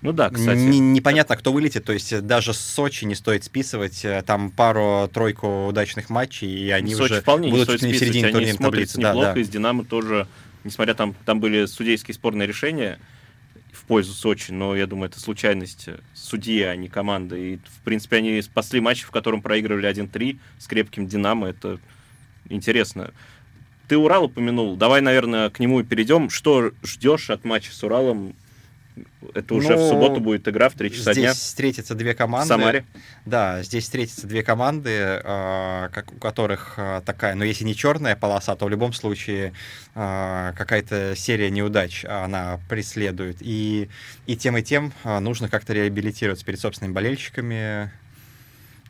Ну 0.00 0.12
да, 0.12 0.30
кстати. 0.30 0.58
Н- 0.58 0.92
непонятно, 0.92 1.36
кто 1.36 1.52
вылетит, 1.52 1.84
то 1.84 1.92
есть 1.92 2.20
даже 2.22 2.54
с 2.54 2.60
Сочи 2.60 3.04
не 3.04 3.16
стоит 3.16 3.42
списывать, 3.44 4.04
э, 4.04 4.22
там 4.24 4.50
пару-тройку 4.50 5.66
удачных 5.66 6.08
матчей, 6.08 6.48
и 6.48 6.70
они 6.70 6.94
Сочи 6.94 7.12
уже 7.12 7.20
вполне 7.20 7.46
не 7.46 7.52
будут 7.52 7.64
стоит 7.64 7.82
не 7.82 7.88
в 7.88 7.96
списывать, 7.96 8.14
середине 8.14 8.26
они 8.26 8.32
турнирной 8.32 8.56
смотрятся 8.56 8.94
таблицы. 8.94 9.00
Да, 9.02 9.08
неплохо, 9.10 9.34
да. 9.34 9.40
и 9.40 9.44
с 9.44 9.48
Динамо 9.48 9.84
тоже, 9.84 10.28
несмотря 10.62 10.94
там, 10.94 11.14
там 11.24 11.40
были 11.40 11.66
судейские 11.66 12.14
спорные 12.14 12.46
решения 12.46 13.00
в 13.72 13.84
пользу 13.86 14.12
Сочи, 14.12 14.52
но 14.52 14.76
я 14.76 14.86
думаю, 14.86 15.10
это 15.10 15.18
случайность 15.18 15.88
судьи, 16.14 16.62
а 16.62 16.76
не 16.76 16.88
команды. 16.88 17.54
И, 17.54 17.56
в 17.56 17.82
принципе, 17.82 18.16
они 18.18 18.40
спасли 18.42 18.80
матч, 18.80 19.02
в 19.02 19.10
котором 19.10 19.42
проигрывали 19.42 19.90
1-3 19.90 20.38
с 20.58 20.66
крепким 20.68 21.08
Динамо, 21.08 21.48
это 21.48 21.80
интересно. 22.48 23.12
Ты 23.88 23.96
Урал 23.96 24.24
упомянул, 24.24 24.76
давай, 24.76 25.00
наверное, 25.00 25.48
к 25.48 25.60
нему 25.60 25.80
и 25.80 25.82
перейдем. 25.82 26.28
Что 26.28 26.72
ждешь 26.82 27.30
от 27.30 27.44
матча 27.44 27.72
с 27.72 27.82
Уралом? 27.82 28.34
Это 29.34 29.54
уже 29.54 29.76
в 29.76 29.78
Ну, 29.78 29.88
субботу 29.88 30.20
будет 30.20 30.46
игра 30.48 30.68
в 30.68 30.74
3 30.74 30.90
часа 30.90 31.12
Здесь 31.12 31.24
дня 31.24 31.32
встретятся 31.32 31.94
две 31.94 32.14
в 32.14 32.16
команды. 32.16 32.48
Самаре. 32.48 32.84
Да, 33.26 33.62
здесь 33.62 33.84
встретятся 33.84 34.26
две 34.26 34.42
команды, 34.42 34.90
э, 34.90 35.88
как, 35.92 36.12
у 36.12 36.16
которых 36.16 36.74
э, 36.76 37.02
такая, 37.04 37.34
ну 37.34 37.44
если 37.44 37.64
не 37.64 37.74
черная 37.74 38.16
полоса, 38.16 38.56
то 38.56 38.66
в 38.66 38.68
любом 38.68 38.92
случае 38.92 39.52
э, 39.94 40.52
какая-то 40.56 41.14
серия 41.16 41.50
неудач 41.50 42.04
она 42.04 42.58
преследует. 42.68 43.36
И, 43.40 43.88
и 44.26 44.36
тем, 44.36 44.56
и 44.56 44.62
тем 44.62 44.92
нужно 45.04 45.48
как-то 45.48 45.72
реабилитироваться 45.72 46.44
перед 46.44 46.60
собственными 46.60 46.94
болельщиками. 46.94 47.92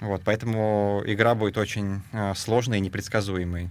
Вот, 0.01 0.23
поэтому 0.25 1.03
игра 1.07 1.35
будет 1.35 1.59
очень 1.59 2.03
э, 2.13 2.35
сложной 2.37 2.79
и 2.79 2.81
непредсказуемой. 2.81 3.71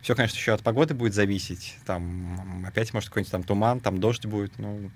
Все, 0.00 0.14
конечно, 0.14 0.36
еще 0.36 0.52
от 0.52 0.62
погоды 0.62 0.94
будет 0.94 1.14
зависеть. 1.14 1.76
Там 1.84 2.64
опять 2.66 2.94
может 2.94 3.08
какой-нибудь 3.10 3.32
там 3.32 3.42
туман, 3.42 3.80
там 3.80 3.98
дождь 4.00 4.24
будет. 4.24 4.52
Ну, 4.58 4.90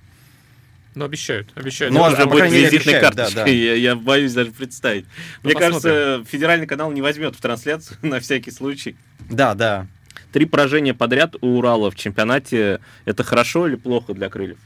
Ну, 0.94 1.04
обещают, 1.04 1.48
обещают. 1.54 1.92
Ну, 1.92 2.02
а- 2.04 2.08
уже 2.08 2.16
по 2.24 2.26
будет 2.30 2.50
визитной 2.50 2.94
обещают, 2.94 3.14
да, 3.14 3.24
карточкой. 3.24 3.44
да. 3.44 3.50
Я, 3.50 3.74
я 3.74 3.96
боюсь 3.96 4.32
даже 4.32 4.52
представить. 4.52 5.04
Ну, 5.42 5.50
Мне 5.50 5.54
посмотрим. 5.54 5.80
кажется, 5.82 6.24
федеральный 6.30 6.66
канал 6.66 6.90
не 6.92 7.02
возьмет 7.02 7.36
в 7.36 7.40
трансляцию 7.40 7.98
на 8.02 8.20
всякий 8.20 8.50
случай. 8.50 8.96
да, 9.28 9.54
да. 9.54 9.86
Три 10.32 10.44
поражения 10.46 10.94
подряд 10.94 11.34
у 11.40 11.58
Урала 11.58 11.90
в 11.90 11.96
чемпионате. 11.96 12.80
Это 13.04 13.24
хорошо 13.24 13.66
или 13.66 13.74
плохо 13.74 14.14
для 14.14 14.28
крыльев? 14.28 14.58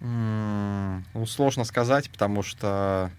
М, 0.00 1.04
Ну, 1.14 1.26
сложно 1.26 1.64
сказать, 1.64 2.10
потому 2.10 2.42
что 2.42 3.10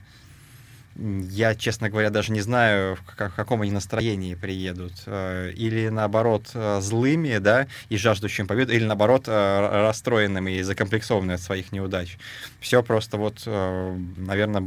я, 0.95 1.55
честно 1.55 1.89
говоря, 1.89 2.09
даже 2.09 2.31
не 2.31 2.41
знаю, 2.41 2.95
в 2.95 3.03
ка- 3.03 3.29
в 3.29 3.35
каком 3.35 3.61
они 3.61 3.71
настроении 3.71 4.35
приедут. 4.35 4.93
Э, 5.05 5.51
Или, 5.55 5.89
наоборот, 5.89 6.49
э, 6.53 6.81
злыми, 6.81 7.37
да, 7.37 7.67
и 7.89 7.97
жаждущим 7.97 8.47
победы, 8.47 8.75
или, 8.75 8.85
наоборот, 8.85 9.25
э, 9.27 9.81
расстроенными 9.87 10.51
и 10.51 10.61
закомплексованными 10.63 11.35
от 11.35 11.41
своих 11.41 11.71
неудач. 11.71 12.17
Все 12.59 12.83
просто 12.83 13.17
вот, 13.17 13.43
наверное, 13.45 14.63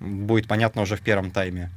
будет 0.00 0.46
понятно 0.46 0.82
уже 0.82 0.96
в 0.96 1.00
первом 1.00 1.30
тайме. 1.30 1.70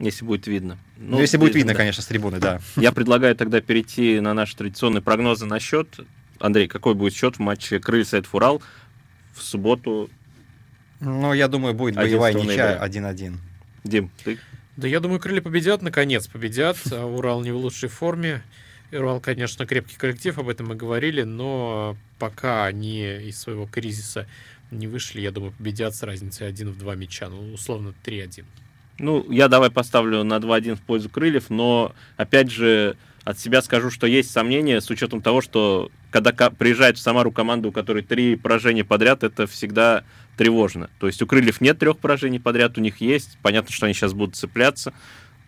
Если 0.00 0.24
будет 0.24 0.46
видно. 0.46 0.78
Ну, 0.96 1.20
если 1.20 1.36
будет 1.36 1.52
да. 1.52 1.58
видно, 1.58 1.74
конечно, 1.74 2.02
с 2.02 2.06
трибуны, 2.06 2.38
да. 2.38 2.60
Я 2.76 2.92
предлагаю 2.92 3.36
тогда 3.36 3.60
перейти 3.60 4.20
на 4.20 4.34
наши 4.34 4.56
традиционные 4.56 5.02
прогнозы 5.02 5.46
на 5.46 5.60
счет. 5.60 6.00
Андрей, 6.40 6.66
какой 6.66 6.94
будет 6.94 7.14
счет 7.14 7.36
в 7.36 7.38
матче 7.38 7.78
Крылья 7.78 8.04
Сайтов 8.04 8.34
Урал 8.34 8.62
в 9.34 9.42
субботу? 9.42 10.10
Ну, 11.04 11.32
я 11.32 11.48
думаю, 11.48 11.74
будет 11.74 11.96
боевая 11.96 12.32
11 12.32 12.50
ничья 12.50 12.78
ноября. 12.80 13.10
1-1. 13.12 13.36
Дим, 13.84 14.10
ты? 14.24 14.38
Да 14.76 14.88
я 14.88 15.00
думаю, 15.00 15.20
крылья 15.20 15.42
победят, 15.42 15.82
наконец 15.82 16.26
победят. 16.26 16.76
А 16.90 17.06
Урал 17.06 17.42
не 17.42 17.52
в 17.52 17.56
лучшей 17.56 17.88
форме. 17.88 18.42
Урал, 18.90 19.20
конечно, 19.20 19.66
крепкий 19.66 19.96
коллектив, 19.96 20.38
об 20.38 20.48
этом 20.48 20.68
мы 20.68 20.74
говорили, 20.74 21.22
но 21.22 21.96
пока 22.18 22.64
они 22.64 23.02
из 23.02 23.38
своего 23.38 23.66
кризиса 23.66 24.26
не 24.70 24.86
вышли, 24.86 25.20
я 25.20 25.30
думаю, 25.30 25.52
победят 25.52 25.94
с 25.94 26.02
разницей 26.02 26.46
1 26.46 26.70
в 26.70 26.78
2 26.78 26.94
мяча. 26.94 27.28
Ну, 27.28 27.52
условно, 27.52 27.94
3-1. 28.04 28.44
Ну, 28.98 29.30
я 29.30 29.48
давай 29.48 29.70
поставлю 29.70 30.22
на 30.22 30.34
2-1 30.34 30.76
в 30.76 30.80
пользу 30.82 31.08
Крыльев, 31.08 31.50
но, 31.50 31.94
опять 32.16 32.50
же, 32.50 32.96
от 33.24 33.38
себя 33.38 33.62
скажу, 33.62 33.90
что 33.90 34.06
есть 34.06 34.30
сомнения 34.30 34.80
с 34.80 34.90
учетом 34.90 35.20
того, 35.20 35.40
что 35.40 35.90
когда 36.10 36.32
приезжает 36.50 36.96
в 36.96 37.00
Самару 37.00 37.32
команда, 37.32 37.68
у 37.68 37.72
которой 37.72 38.02
три 38.02 38.36
поражения 38.36 38.84
подряд, 38.84 39.24
это 39.24 39.46
всегда 39.46 40.04
тревожно. 40.36 40.90
То 40.98 41.06
есть 41.06 41.20
у 41.22 41.26
Крыльев 41.26 41.60
нет 41.60 41.78
трех 41.78 41.98
поражений 41.98 42.40
подряд, 42.40 42.78
у 42.78 42.80
них 42.80 43.00
есть. 43.00 43.38
Понятно, 43.42 43.72
что 43.72 43.86
они 43.86 43.94
сейчас 43.94 44.12
будут 44.12 44.36
цепляться. 44.36 44.92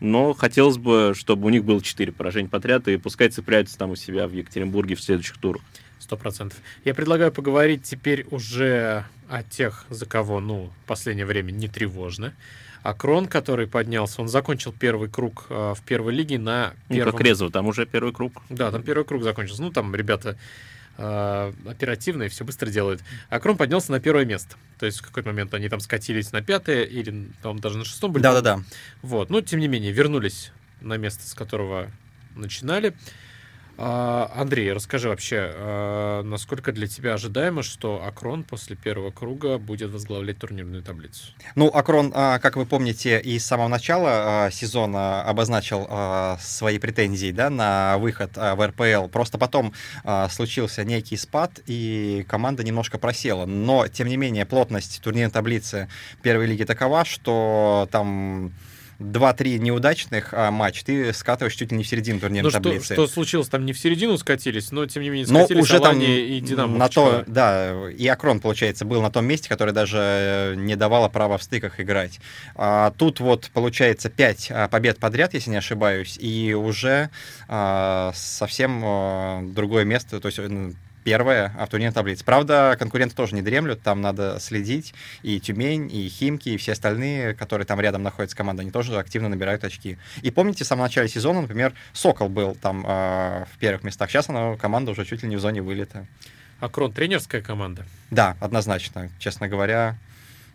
Но 0.00 0.34
хотелось 0.34 0.76
бы, 0.76 1.14
чтобы 1.16 1.46
у 1.46 1.50
них 1.50 1.64
было 1.64 1.80
четыре 1.82 2.12
поражения 2.12 2.48
подряд, 2.48 2.86
и 2.88 2.96
пускай 2.98 3.28
цепляются 3.30 3.78
там 3.78 3.90
у 3.90 3.96
себя 3.96 4.28
в 4.28 4.32
Екатеринбурге 4.32 4.94
в 4.94 5.00
следующих 5.00 5.38
турах. 5.38 5.62
Сто 5.98 6.16
процентов. 6.16 6.58
Я 6.84 6.94
предлагаю 6.94 7.32
поговорить 7.32 7.82
теперь 7.82 8.26
уже 8.30 9.04
о 9.28 9.42
тех, 9.42 9.86
за 9.88 10.06
кого, 10.06 10.40
ну, 10.40 10.70
в 10.84 10.86
последнее 10.86 11.26
время 11.26 11.50
не 11.50 11.68
тревожно. 11.68 12.34
А 12.82 12.94
Крон, 12.94 13.26
который 13.26 13.66
поднялся, 13.66 14.20
он 14.22 14.28
закончил 14.28 14.72
первый 14.72 15.08
круг 15.08 15.46
э, 15.48 15.74
в 15.76 15.82
первой 15.84 16.12
лиге 16.12 16.38
на 16.38 16.74
Ну, 16.88 16.96
первом... 16.96 17.12
как 17.12 17.20
Резово, 17.22 17.50
там 17.50 17.66
уже 17.66 17.84
первый 17.86 18.12
круг. 18.12 18.42
Да, 18.48 18.70
там 18.70 18.82
первый 18.84 19.04
круг 19.04 19.24
закончился. 19.24 19.62
Ну, 19.62 19.72
там 19.72 19.92
ребята 19.96 20.38
э, 20.96 21.52
оперативные, 21.66 22.28
все 22.28 22.44
быстро 22.44 22.70
делают. 22.70 23.02
А 23.28 23.40
Крон 23.40 23.56
поднялся 23.56 23.92
на 23.92 24.00
первое 24.00 24.24
место. 24.24 24.56
То 24.78 24.86
есть 24.86 24.98
в 24.98 25.02
какой-то 25.02 25.28
момент 25.28 25.54
они 25.54 25.68
там 25.68 25.80
скатились 25.80 26.32
на 26.32 26.42
пятое, 26.42 26.84
или 26.84 27.28
там 27.42 27.58
даже 27.58 27.78
на 27.78 27.84
шестом 27.84 28.12
были. 28.12 28.22
Да-да-да. 28.22 28.62
Вот. 29.02 29.30
Но, 29.30 29.40
тем 29.40 29.60
не 29.60 29.68
менее, 29.68 29.92
вернулись 29.92 30.52
на 30.80 30.96
место, 30.96 31.26
с 31.26 31.34
которого 31.34 31.90
начинали. 32.34 32.94
Андрей, 33.78 34.72
расскажи 34.72 35.08
вообще, 35.08 35.52
а, 35.54 36.22
насколько 36.22 36.72
для 36.72 36.86
тебя 36.86 37.14
ожидаемо, 37.14 37.62
что 37.62 38.02
Акрон 38.04 38.42
после 38.42 38.74
первого 38.74 39.10
круга 39.10 39.58
будет 39.58 39.90
возглавлять 39.90 40.38
турнирную 40.38 40.82
таблицу? 40.82 41.32
Ну, 41.54 41.68
Акрон, 41.68 42.12
а, 42.14 42.38
как 42.38 42.56
вы 42.56 42.64
помните, 42.64 43.20
и 43.20 43.38
с 43.38 43.44
самого 43.46 43.68
начала 43.68 44.46
а, 44.46 44.50
сезона 44.50 45.22
обозначил 45.22 45.86
а, 45.90 46.38
свои 46.40 46.78
претензии 46.78 47.32
да, 47.32 47.50
на 47.50 47.98
выход 47.98 48.32
а, 48.36 48.54
в 48.54 48.66
РПЛ. 48.66 49.08
Просто 49.08 49.36
потом 49.36 49.72
а, 50.04 50.28
случился 50.28 50.84
некий 50.84 51.16
спад, 51.16 51.60
и 51.66 52.24
команда 52.28 52.64
немножко 52.64 52.98
просела. 52.98 53.46
Но, 53.46 53.88
тем 53.88 54.08
не 54.08 54.16
менее, 54.16 54.46
плотность 54.46 55.00
турнирной 55.02 55.32
таблицы 55.32 55.88
первой 56.22 56.46
лиги 56.46 56.64
такова, 56.64 57.04
что 57.04 57.88
там 57.90 58.52
2-3 58.98 59.58
неудачных 59.58 60.32
а, 60.32 60.50
матч, 60.50 60.82
ты 60.84 61.12
скатываешь 61.12 61.54
чуть 61.54 61.70
ли 61.72 61.78
не 61.78 61.84
в 61.84 61.88
середину 61.88 62.20
турнирной 62.20 62.50
Ну, 62.50 62.52
таблицы. 62.52 62.94
что 62.94 63.06
случилось, 63.06 63.48
там 63.48 63.66
не 63.66 63.72
в 63.72 63.78
середину 63.78 64.16
скатились, 64.18 64.72
но, 64.72 64.86
тем 64.86 65.02
не 65.02 65.10
менее, 65.10 65.26
Но 65.28 65.40
скатились 65.40 65.62
уже 65.62 65.80
там 65.80 65.96
Алания 65.96 66.20
и 66.20 66.40
Динамо. 66.40 66.76
на 66.78 66.88
то, 66.88 67.24
да, 67.26 67.90
и 67.90 68.06
Акрон, 68.06 68.40
получается, 68.40 68.84
был 68.84 69.02
на 69.02 69.10
том 69.10 69.24
месте, 69.26 69.48
которое 69.48 69.72
даже 69.72 69.98
э, 70.00 70.54
не 70.56 70.76
давало 70.76 71.08
права 71.08 71.38
в 71.38 71.42
стыках 71.42 71.80
играть. 71.80 72.20
А, 72.54 72.92
тут 72.96 73.20
вот, 73.20 73.50
получается, 73.52 74.08
5 74.08 74.52
побед 74.70 74.98
подряд, 74.98 75.34
если 75.34 75.50
не 75.50 75.56
ошибаюсь, 75.56 76.16
и 76.18 76.54
уже 76.54 77.10
а, 77.48 78.12
совсем 78.14 78.82
а, 78.84 79.42
другое 79.42 79.84
место, 79.84 80.20
то 80.20 80.26
есть 80.26 80.38
м, 81.06 81.12
первое 81.12 81.52
а 81.58 81.66
в 81.66 81.68
турнирной 81.68 81.94
таблице. 81.94 82.24
Правда, 82.24 82.76
конкуренты 82.78 83.14
тоже 83.14 83.34
не 83.34 83.42
дремлют, 83.42 83.82
там 83.82 84.00
надо 84.00 84.38
следить. 84.40 84.94
И 85.22 85.40
Тюмень, 85.40 85.90
и 85.90 86.08
Химки, 86.08 86.50
и 86.50 86.56
все 86.56 86.72
остальные, 86.72 87.34
которые 87.34 87.66
там 87.66 87.80
рядом 87.80 88.02
находятся 88.02 88.36
команда, 88.36 88.62
они 88.62 88.70
тоже 88.70 88.98
активно 88.98 89.28
набирают 89.28 89.64
очки. 89.64 89.98
И 90.22 90.30
помните, 90.30 90.64
в 90.64 90.66
самом 90.66 90.82
начале 90.82 91.08
сезона, 91.08 91.42
например, 91.42 91.72
Сокол 91.92 92.28
был 92.28 92.54
там 92.54 92.84
а, 92.86 93.46
в 93.52 93.58
первых 93.58 93.84
местах. 93.84 94.10
Сейчас 94.10 94.28
она, 94.28 94.56
команда 94.56 94.90
уже 94.92 95.04
чуть 95.04 95.22
ли 95.22 95.28
не 95.28 95.36
в 95.36 95.40
зоне 95.40 95.62
вылета. 95.62 96.06
Акрон 96.60 96.92
тренерская 96.92 97.42
команда. 97.42 97.84
Да, 98.10 98.36
однозначно. 98.40 99.10
Честно 99.18 99.48
говоря, 99.48 99.96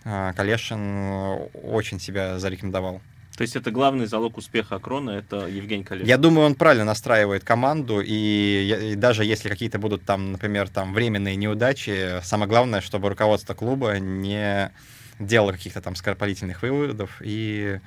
а, 0.04 0.34
Калешин 0.34 0.80
э, 0.80 1.36
очень 1.64 2.00
себя 2.00 2.40
зарекомендовал. 2.40 3.02
То 3.38 3.44
есть 3.44 3.56
это 3.56 3.72
главный 3.72 4.08
залог 4.08 4.38
успеха 4.38 4.76
Акрона, 4.76 5.12
это 5.12 5.48
Евгений 5.48 5.84
Калешин. 5.84 6.08
Я 6.08 6.18
думаю, 6.18 6.48
он 6.48 6.56
правильно 6.56 6.86
настраивает 6.86 7.44
команду, 7.44 8.02
и, 8.02 8.92
и 8.92 8.96
даже 8.96 9.24
если 9.24 9.50
какие-то 9.50 9.80
будут 9.80 10.04
там, 10.04 10.34
например, 10.34 10.68
там 10.70 10.94
временные 10.94 11.36
неудачи, 11.38 12.22
самое 12.24 12.50
главное, 12.50 12.82
чтобы 12.82 13.10
руководство 13.10 13.54
клуба 13.54 14.00
не 14.00 14.72
делало 15.20 15.54
каких-то 15.54 15.82
там 15.82 15.96
скоропалительных 15.96 16.62
выводов 16.62 17.22
и 17.22 17.80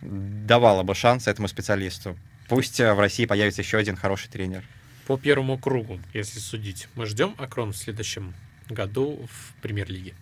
давало 0.00 0.82
бы 0.82 0.94
шанс 0.94 1.28
этому 1.28 1.48
специалисту. 1.48 2.16
Пусть 2.48 2.80
э, 2.80 2.92
в 2.92 2.98
России 2.98 3.24
появится 3.24 3.62
еще 3.62 3.78
один 3.78 3.96
хороший 3.96 4.28
тренер. 4.28 4.64
По 5.06 5.16
первому 5.16 5.58
кругу, 5.58 6.00
если 6.12 6.38
судить, 6.38 6.88
мы 6.94 7.06
ждем 7.06 7.34
Акрон 7.38 7.72
в 7.72 7.76
следующем 7.76 8.34
году 8.68 9.28
в 9.30 9.62
премьер-лиге. 9.62 10.14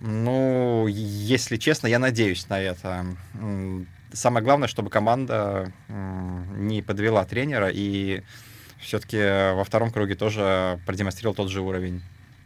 Ну, 0.00 0.86
если 0.88 1.56
честно, 1.56 1.86
я 1.86 1.98
надеюсь 1.98 2.48
на 2.48 2.60
это. 2.60 3.04
Самое 4.12 4.44
главное, 4.44 4.66
чтобы 4.66 4.90
команда 4.90 5.72
не 5.88 6.82
подвела 6.82 7.24
тренера 7.24 7.70
и 7.72 8.22
все-таки 8.80 9.18
во 9.54 9.62
втором 9.62 9.90
круге 9.90 10.14
тоже 10.14 10.80
продемонстрировал 10.86 11.34
тот 11.34 11.50
же 11.50 11.60
уровень. 11.60 12.02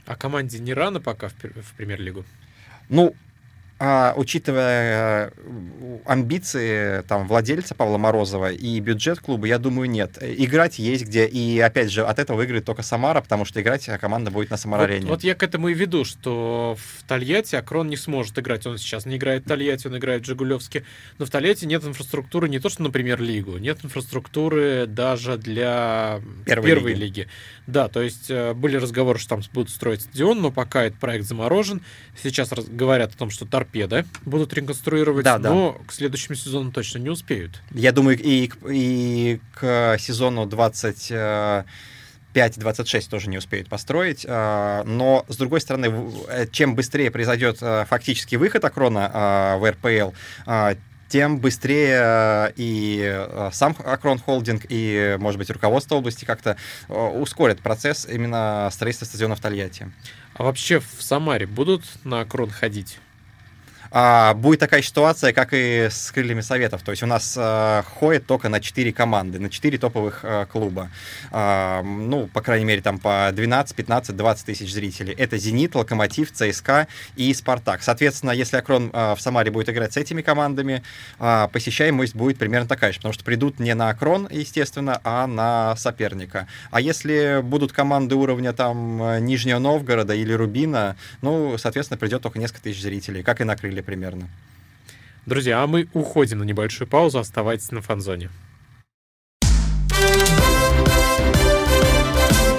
А 0.07 0.17
команде 0.17 0.59
не 0.59 0.75
рано 0.75 1.01
пока 1.01 1.29
в, 1.29 1.35
в 1.35 1.73
премьер-лигу? 1.77 2.25
Ну, 2.89 3.15
А, 3.81 4.15
учитывая 4.17 5.33
э, 5.37 5.99
амбиции 6.07 7.03
там, 7.09 7.27
владельца 7.27 7.75
Павла 7.75 7.99
Морозова 7.99 8.53
и 8.53 8.79
бюджет 8.79 9.19
клуба, 9.19 9.49
я 9.49 9.59
думаю, 9.59 9.91
нет. 9.91 10.17
Играть 10.21 10.79
есть 10.79 11.07
где. 11.07 11.27
И, 11.27 11.59
опять 11.59 11.91
же, 11.91 12.05
от 12.05 12.21
этого 12.21 12.37
выиграет 12.37 12.65
только 12.65 12.83
Самара, 12.83 13.21
потому 13.21 13.45
что 13.45 13.61
играть 13.61 13.89
команда 14.01 14.31
будет 14.31 14.51
на 14.51 14.57
Самар-арене. 14.57 15.07
Вот, 15.07 15.11
вот 15.11 15.25
я 15.25 15.35
к 15.35 15.43
этому 15.43 15.69
и 15.69 15.75
веду, 15.75 16.05
что 16.05 16.77
в 16.79 17.03
Тольятти 17.03 17.57
Акрон 17.57 17.89
не 17.89 17.97
сможет 17.97 18.39
играть. 18.39 18.65
Он 18.65 18.79
сейчас 18.79 19.07
не 19.07 19.17
играет 19.17 19.45
в 19.45 19.49
Тольятти, 19.49 19.89
он 19.89 19.99
играет 19.99 20.23
в 20.23 20.27
Жигулевске. 20.27 20.85
Но 21.19 21.27
в 21.27 21.31
Тольятти 21.31 21.65
нет 21.65 21.85
инфраструктуры 21.85 22.49
не 22.49 22.61
то, 22.61 22.69
что 22.69 22.85
на 22.85 22.91
премьер-лигу, 22.91 23.59
нет 23.59 23.85
инфраструктуры 23.85 24.87
даже 24.87 25.37
для 25.37 26.21
Первой 26.47 26.67
первой 26.69 26.95
лиги. 26.95 27.21
лиги. 27.21 27.29
Да, 27.67 27.89
то 27.89 28.03
есть 28.03 28.31
э, 28.31 28.55
были 28.55 28.77
разговоры, 28.77 29.19
что 29.19 29.31
там 29.31 29.43
будут 29.53 29.71
строить 29.71 30.03
стадион, 30.03 30.43
но 30.43 30.51
пока 30.53 30.85
этот 30.85 31.01
проект 31.01 31.27
заморожен. 31.27 31.83
Сейчас 32.23 32.51
говорят 32.51 33.15
о 33.15 33.19
том, 33.19 33.31
что 33.31 33.47
торпеды 33.69 34.05
будут 34.25 34.53
реконструировать, 34.53 35.25
Да, 35.25 35.39
да. 35.39 35.51
но 35.51 35.73
к 35.87 35.93
следующему 35.93 36.35
сезону 36.37 36.71
точно 36.71 36.99
не 36.99 37.09
успеют. 37.11 37.61
Я 37.73 37.93
думаю, 37.93 38.19
и, 38.21 38.49
к- 38.49 38.57
и 38.71 39.41
к 39.55 39.97
сезону 39.99 40.47
25-26 40.47 41.65
тоже 43.09 43.29
не 43.31 43.39
успеют 43.39 43.69
построить. 43.69 44.27
а, 44.29 44.83
Но, 44.85 45.25
с 45.29 45.37
другой 45.37 45.61
стороны, 45.61 45.93
э, 46.29 46.47
чем 46.51 46.75
быстрее 46.75 47.11
произойдет 47.11 47.59
а, 47.63 47.85
фактически 47.87 48.37
выход 48.37 48.65
Акрона 48.65 49.57
в 49.59 49.71
РПЛ, 49.71 50.11
тем 51.09 51.39
быстрее 51.39 52.53
и 52.57 53.29
сам 53.53 53.77
Акрон 53.85 54.19
Холдинг, 54.19 54.63
и, 54.69 55.17
может 55.21 55.39
быть, 55.39 55.49
руководство 55.51 55.95
области 55.97 56.25
как-то 56.25 56.57
ускорят 56.89 57.61
процесс 57.61 58.07
именно 58.11 58.69
строительства 58.73 59.05
стадиона 59.07 59.37
в 59.37 59.41
Тольятти. 59.41 59.93
А 60.35 60.43
вообще 60.43 60.81
в 60.81 60.87
Самаре 60.99 61.47
будут 61.47 61.85
на 62.03 62.21
Акрон 62.23 62.51
ходить? 62.51 62.99
А, 63.97 64.35
будет 64.35 64.59
такая 64.59 64.83
ситуация, 64.83 65.33
как 65.33 65.51
и 65.53 65.87
с 65.89 66.11
крыльями 66.11 66.41
советов. 66.41 66.83
То 66.83 66.91
есть 66.91 67.05
у 67.05 67.07
нас 67.07 67.37
а, 67.39 67.85
ходит 67.85 68.27
только 68.27 68.49
на 68.49 68.61
4 68.61 68.93
команды, 68.93 69.39
на 69.39 69.49
4 69.49 69.79
топовых 69.79 70.21
а, 70.25 70.47
клуба. 70.47 70.91
А, 71.31 71.81
ну, 71.85 72.27
по 72.27 72.41
крайней 72.41 72.65
мере, 72.65 72.83
там 72.83 72.99
по 72.99 73.31
12, 73.33 73.77
15, 73.77 74.17
20 74.17 74.47
тысяч 74.47 74.73
зрителей. 74.73 75.15
Это 75.15 75.39
«Зенит», 75.39 75.77
«Локомотив», 75.77 76.33
«ЦСКА» 76.33 76.89
и 77.15 77.33
«Спартак». 77.33 77.85
Соответственно, 77.85 78.33
если 78.33 78.57
«Акрон» 78.57 78.91
а, 78.93 79.15
в 79.15 79.21
Самаре 79.21 79.53
будет 79.53 79.69
играть 79.69 79.93
с 79.93 79.97
этими 79.97 80.23
командами, 80.23 80.83
а, 81.21 81.47
посещаемость 81.47 82.17
будет 82.17 82.37
примерно 82.37 82.67
такая 82.67 82.91
же, 82.91 82.99
потому 82.99 83.15
что 83.15 83.23
придут 83.23 83.61
не 83.61 83.77
на 83.77 83.91
«Акрон», 83.91 84.27
естественно, 84.29 85.01
а 85.05 85.29
на 85.29 85.77
соперника. 85.77 86.49
А 86.73 86.81
если 86.81 87.43
будут 87.45 87.71
команды 87.71 88.17
уровня 88.17 88.55
там 88.55 89.25
Нижнего 89.25 89.61
Новгорода 89.61 90.17
или 90.17 90.33
Рубина, 90.33 90.97
ну, 91.23 91.57
соответственно, 91.59 91.97
придет 91.97 92.23
только 92.23 92.41
несколько 92.41 92.63
тысяч 92.63 92.83
зрителей, 92.83 93.23
как 93.23 93.41
и 93.41 93.45
на 93.45 93.55
«Крылья» 93.55 93.84
примерно. 93.85 94.29
Друзья, 95.27 95.63
а 95.63 95.67
мы 95.67 95.89
уходим 95.95 96.39
на 96.39 96.45
небольшую 96.45 96.89
паузу, 96.89 97.19
оставайтесь 97.19 97.71
на 97.71 97.81
фанзоне. 97.81 98.31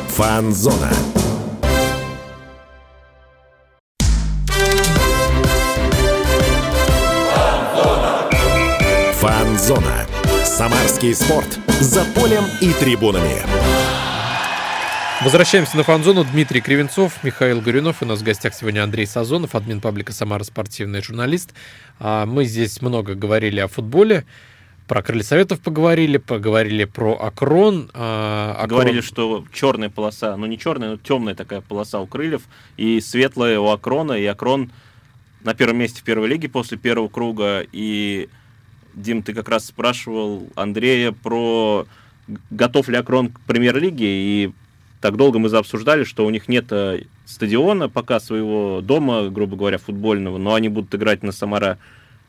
Фанзона. 0.09 0.91
Фанзона. 9.15 10.07
Самарский 10.45 11.13
спорт. 11.13 11.59
За 11.81 12.05
полем 12.15 12.45
и 12.61 12.71
трибунами. 12.71 13.41
Возвращаемся 15.23 15.77
на 15.77 15.83
фан-зону. 15.83 16.25
Дмитрий 16.25 16.61
Кривенцов, 16.61 17.23
Михаил 17.23 17.61
Горюнов. 17.61 18.01
У 18.01 18.05
нас 18.05 18.19
в 18.19 18.23
гостях 18.23 18.53
сегодня 18.53 18.83
Андрей 18.83 19.07
Сазонов, 19.07 19.55
админ 19.55 19.79
паблика 19.81 20.11
«Самара 20.11 20.43
спортивный 20.43 21.01
журналист». 21.01 21.53
А, 21.99 22.25
Мы 22.25 22.45
здесь 22.45 22.81
много 22.81 23.15
говорили 23.15 23.59
о 23.59 23.67
футболе, 23.67 24.25
про 24.87 25.01
крылья 25.01 25.23
советов 25.23 25.61
поговорили, 25.61 26.17
поговорили 26.17 26.83
про 26.83 27.13
Акрон. 27.19 27.89
А, 27.93 28.55
Акрон- 28.59 28.67
Говорили, 28.67 29.01
что 29.01 29.45
черная 29.53 29.89
полоса, 29.89 30.35
ну 30.37 30.45
не 30.45 30.59
черная, 30.59 30.91
но 30.91 30.97
темная 30.97 31.33
такая 31.33 31.61
полоса 31.61 31.99
у 32.01 32.07
крыльев, 32.07 32.43
и 32.77 32.99
светлая 32.99 33.59
у 33.59 33.69
Акрона, 33.69 34.13
и 34.13 34.25
Акрон 34.25 34.69
на 35.43 35.55
первом 35.55 35.77
месте 35.77 36.01
в 36.01 36.03
первой 36.03 36.27
лиге 36.27 36.49
после 36.49 36.77
первого 36.77 37.07
круга. 37.07 37.65
И, 37.71 38.27
Дим, 38.93 39.23
ты 39.23 39.33
как 39.33 39.49
раз 39.49 39.65
спрашивал 39.65 40.49
Андрея 40.55 41.13
про 41.13 41.87
готов 42.51 42.89
ли 42.89 42.97
Акрон 42.97 43.29
к 43.29 43.39
премьер-лиге, 43.41 44.05
и 44.07 44.51
так 45.05 45.17
долго 45.17 45.37
мы 45.37 45.49
заобсуждали, 45.49 46.03
что 46.03 46.25
у 46.25 46.31
них 46.31 46.47
нет 46.47 46.65
э, 46.71 47.03
стадиона 47.25 47.89
пока 47.89 48.19
своего 48.19 48.81
дома, 48.81 49.29
грубо 49.29 49.55
говоря, 49.55 49.77
футбольного, 49.77 50.39
но 50.39 50.55
они 50.55 50.67
будут 50.67 50.95
играть 50.95 51.21
на 51.21 51.31
Самара 51.31 51.77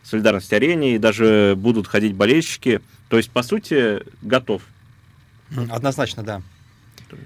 Солидарность 0.02 0.52
арене, 0.52 0.96
и 0.96 0.98
даже 0.98 1.54
будут 1.56 1.86
ходить 1.86 2.14
болельщики. 2.14 2.82
То 3.08 3.16
есть, 3.16 3.30
по 3.30 3.42
сути, 3.42 4.02
готов. 4.20 4.60
Однозначно, 5.70 6.22
да. 6.22 6.42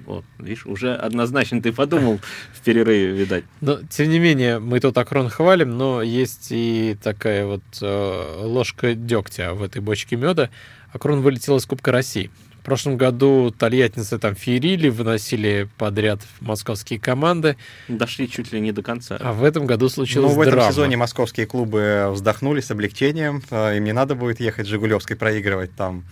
Вот, 0.07 0.25
видишь, 0.39 0.67
уже 0.67 0.95
однозначно 0.95 1.61
ты 1.61 1.73
подумал 1.73 2.21
в 2.55 2.61
перерыве, 2.61 3.11
видать. 3.11 3.43
Но, 3.61 3.81
тем 3.91 4.09
не 4.09 4.21
менее, 4.21 4.61
мы 4.61 4.79
тут 4.79 4.97
Акрон 4.99 5.31
хвалим, 5.31 5.77
но 5.77 6.01
есть 6.01 6.47
и 6.51 6.97
такая 7.03 7.45
вот 7.45 7.65
э, 7.83 8.43
ложка 8.45 8.95
дегтя 8.95 9.55
в 9.55 9.65
этой 9.65 9.83
бочке 9.83 10.15
меда. 10.15 10.49
Акрон 10.93 11.23
вылетел 11.23 11.57
из 11.57 11.67
Кубка 11.67 11.91
России. 11.91 12.31
В 12.71 12.73
прошлом 12.73 12.97
году 12.99 13.51
тольяттинцы 13.51 14.17
там 14.21 14.37
феерили, 14.37 14.91
выносили 14.91 15.69
подряд 15.77 16.21
московские 16.39 17.01
команды, 17.01 17.57
Дошли 17.89 18.31
чуть 18.31 18.53
ли 18.53 18.61
не 18.61 18.71
до 18.71 18.81
конца. 18.81 19.17
а 19.21 19.33
в 19.33 19.43
этом 19.43 19.67
году 19.67 19.87
Ну, 19.87 19.89
случилась 19.89 20.35
в 20.37 20.41
этом 20.41 20.53
драма. 20.55 20.71
сезоне 20.71 20.97
московские 20.97 21.47
клубы 21.47 22.11
вздохнули 22.13 22.61
с 22.61 22.71
облегчением. 22.71 23.43
э, 23.51 23.77
Им 23.79 23.83
не 23.83 23.93
надо 23.93 24.15
будет 24.15 24.39
ехать 24.39 24.69
Жигулевской 24.69 25.17
проигрывать 25.17 25.75
там. 25.75 26.05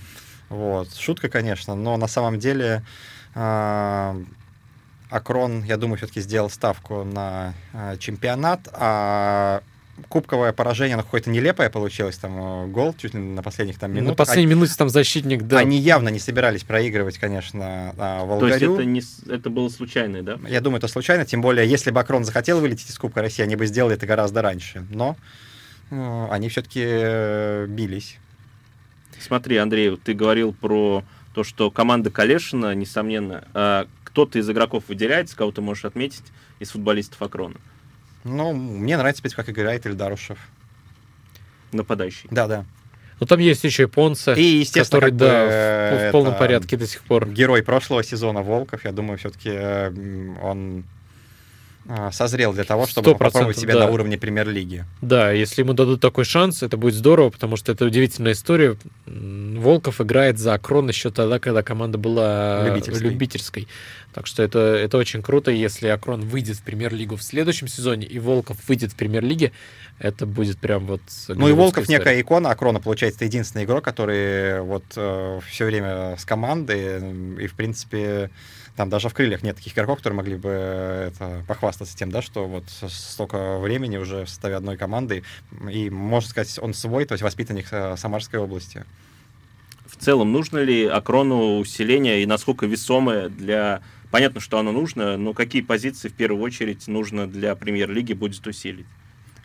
Вот. 0.48 0.92
Шутка, 0.96 1.28
конечно, 1.28 1.76
но 1.76 1.96
на 1.96 2.08
самом 2.08 2.40
деле 2.40 2.82
а, 3.36 4.20
Акрон, 5.10 5.62
я 5.62 5.76
думаю, 5.76 5.98
все-таки 5.98 6.20
сделал 6.20 6.50
ставку 6.50 7.04
на 7.04 7.54
чемпионат, 8.00 8.66
а 8.72 9.62
кубковое 10.08 10.52
поражение, 10.52 10.94
оно 10.94 11.02
какое-то 11.02 11.30
нелепое 11.30 11.70
получилось, 11.70 12.16
там 12.16 12.64
э, 12.64 12.66
гол 12.68 12.94
чуть 12.96 13.14
ли 13.14 13.20
на 13.20 13.42
последних 13.42 13.78
там 13.78 13.92
На 13.92 13.96
минутах. 13.98 14.16
последней 14.16 14.46
минуте 14.46 14.74
там 14.76 14.88
защитник, 14.88 15.42
да, 15.42 15.58
Они 15.58 15.78
явно 15.78 16.08
не 16.08 16.18
собирались 16.18 16.62
проигрывать, 16.64 17.18
конечно, 17.18 17.94
а, 17.96 18.26
То 18.38 18.46
есть 18.46 18.60
Волгарю. 18.62 18.74
это, 18.74 18.84
не, 18.84 19.02
это 19.28 19.50
было 19.50 19.68
случайное, 19.68 20.22
да? 20.22 20.38
Я 20.48 20.60
думаю, 20.60 20.78
это 20.78 20.88
случайно, 20.88 21.24
тем 21.24 21.40
более, 21.40 21.68
если 21.68 21.90
бы 21.90 22.00
Акрон 22.00 22.24
захотел 22.24 22.60
вылететь 22.60 22.90
из 22.90 22.98
Кубка 22.98 23.22
России, 23.22 23.42
они 23.42 23.56
бы 23.56 23.66
сделали 23.66 23.96
это 23.96 24.06
гораздо 24.06 24.42
раньше. 24.42 24.86
Но 24.90 25.16
э, 25.90 26.26
они 26.30 26.48
все-таки 26.48 27.66
бились. 27.66 28.18
Смотри, 29.20 29.56
Андрей, 29.56 29.96
ты 29.96 30.14
говорил 30.14 30.52
про 30.52 31.02
то, 31.34 31.42
что 31.44 31.70
команда 31.70 32.10
Калешина, 32.10 32.74
несомненно, 32.74 33.86
кто-то 34.04 34.38
из 34.38 34.48
игроков 34.48 34.84
выделяется, 34.88 35.36
кого 35.36 35.52
ты 35.52 35.60
можешь 35.60 35.84
отметить 35.84 36.24
из 36.58 36.70
футболистов 36.70 37.20
Акрона, 37.22 37.56
Ну, 38.28 38.52
мне 38.52 38.96
нравится, 38.96 39.22
принципе, 39.22 39.42
как 39.42 39.50
играет 39.54 39.86
Ильдарушев. 39.86 40.38
нападающий. 41.72 42.28
Да-да. 42.30 42.64
Но 43.20 43.26
там 43.26 43.40
есть 43.40 43.64
еще 43.64 43.84
и 43.84 43.86
Понце, 43.86 44.34
И, 44.36 44.58
естественно, 44.60 45.00
который, 45.00 45.10
как 45.10 45.18
бы, 45.18 45.24
да, 45.24 45.90
в, 45.90 46.08
в 46.08 46.12
полном 46.12 46.36
порядке 46.36 46.76
до 46.76 46.86
сих 46.86 47.02
пор. 47.02 47.28
Герой 47.28 47.62
прошлого 47.62 48.04
сезона 48.04 48.42
Волков, 48.42 48.84
я 48.84 48.92
думаю, 48.92 49.18
все-таки 49.18 49.50
он 50.40 50.78
э, 50.78 50.82
созрел 52.12 52.52
для 52.52 52.64
того, 52.64 52.86
чтобы 52.86 53.10
100%, 53.10 53.18
попробовать 53.18 53.58
себя 53.58 53.74
да. 53.74 53.86
на 53.86 53.90
уровне 53.90 54.18
премьер-лиги. 54.18 54.84
Да, 55.00 55.32
если 55.32 55.62
ему 55.62 55.72
дадут 55.72 56.00
такой 56.00 56.24
шанс, 56.24 56.62
это 56.62 56.76
будет 56.76 56.94
здорово, 56.94 57.30
потому 57.30 57.56
что 57.56 57.72
это 57.72 57.84
удивительная 57.86 58.32
история. 58.32 58.76
Волков 59.06 60.00
играет 60.00 60.38
за 60.38 60.54
Акрон 60.54 60.88
еще 60.88 61.10
тогда, 61.10 61.38
когда 61.38 61.62
команда 61.62 61.98
была 61.98 62.66
Любительской. 62.66 63.08
любительской. 63.08 63.68
Так 64.12 64.26
что 64.26 64.42
это, 64.42 64.58
это 64.58 64.98
очень 64.98 65.22
круто. 65.22 65.50
Если 65.50 65.88
Акрон 65.88 66.22
выйдет 66.22 66.56
в 66.56 66.62
премьер-лигу 66.62 67.16
в 67.16 67.22
следующем 67.22 67.68
сезоне, 67.68 68.06
и 68.06 68.18
Волков 68.18 68.56
выйдет 68.66 68.92
в 68.92 68.96
премьер-лиге, 68.96 69.52
это 69.98 70.26
будет 70.26 70.58
прям 70.58 70.86
вот... 70.86 71.02
Ну 71.28 71.48
и 71.48 71.52
Волков 71.52 71.84
история. 71.84 71.98
некая 71.98 72.20
икона, 72.20 72.50
Акрона, 72.50 72.80
получается, 72.80 73.24
единственный 73.24 73.64
игрок, 73.64 73.84
который 73.84 74.60
вот 74.62 74.84
все 74.90 75.64
время 75.64 76.16
с 76.18 76.24
командой, 76.24 77.42
и, 77.42 77.46
в 77.46 77.54
принципе, 77.54 78.30
там 78.78 78.90
даже 78.90 79.08
в 79.08 79.14
крыльях 79.14 79.42
нет 79.42 79.56
таких 79.56 79.72
игроков, 79.74 79.98
которые 79.98 80.16
могли 80.18 80.36
бы 80.36 80.50
э, 80.52 81.10
это, 81.12 81.44
похвастаться 81.48 81.96
тем, 81.96 82.12
да, 82.12 82.22
что 82.22 82.46
вот 82.46 82.62
столько 82.88 83.58
времени 83.58 83.96
уже 83.96 84.24
в 84.24 84.28
составе 84.28 84.54
одной 84.54 84.76
команды, 84.76 85.24
и, 85.68 85.90
можно 85.90 86.30
сказать, 86.30 86.56
он 86.62 86.74
свой, 86.74 87.04
то 87.04 87.14
есть 87.14 87.22
воспитанник 87.24 87.66
э, 87.72 87.96
Самарской 87.96 88.38
области. 88.38 88.84
В 89.84 89.96
целом, 89.96 90.30
нужно 90.30 90.58
ли 90.58 90.86
Акрону 90.86 91.58
усиление 91.58 92.22
и 92.22 92.26
насколько 92.26 92.66
весомое 92.66 93.28
для... 93.28 93.82
Понятно, 94.12 94.40
что 94.40 94.60
оно 94.60 94.70
нужно, 94.70 95.16
но 95.16 95.34
какие 95.34 95.62
позиции 95.62 96.08
в 96.08 96.14
первую 96.14 96.40
очередь 96.44 96.86
нужно 96.86 97.26
для 97.26 97.56
премьер-лиги 97.56 98.12
будет 98.12 98.46
усилить? 98.46 98.86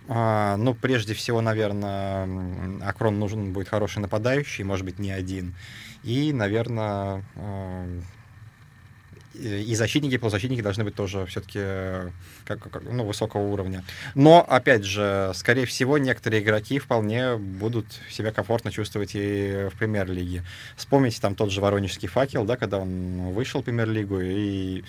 А, 0.10 0.58
ну, 0.58 0.76
прежде 0.76 1.16
всего, 1.16 1.42
наверное, 1.42 2.30
Акрон 2.88 3.18
нужен 3.18 3.52
будет 3.52 3.68
хороший 3.68 3.98
нападающий, 3.98 4.64
может 4.64 4.86
быть, 4.86 5.00
не 5.00 5.10
один. 5.10 5.56
И, 6.04 6.32
наверное, 6.34 7.24
и 9.34 9.76
защитники, 9.76 10.16
и 10.16 10.18
полузащитники 10.18 10.62
должны 10.62 10.84
быть 10.84 10.96
тоже 10.96 11.26
все-таки 11.26 11.60
как, 12.46 12.60
как, 12.60 12.84
ну, 12.84 13.04
высокого 13.04 13.42
уровня. 13.42 13.84
Но, 14.16 14.46
опять 14.48 14.84
же, 14.84 15.32
скорее 15.34 15.66
всего, 15.66 15.98
некоторые 15.98 16.44
игроки 16.44 16.80
вполне 16.80 17.38
будут 17.38 17.86
себя 18.10 18.32
комфортно 18.32 18.72
чувствовать 18.72 19.12
и 19.16 19.70
в 19.74 19.78
премьер-лиге. 19.78 20.44
Вспомните 20.76 21.20
там 21.20 21.36
тот 21.36 21.52
же 21.52 21.62
Воронежский 21.62 22.08
факел, 22.08 22.46
да, 22.46 22.58
когда 22.58 22.78
он 22.78 23.34
вышел 23.34 23.62
в 23.62 23.66
премьер-лигу, 23.66 24.20
и 24.22 24.84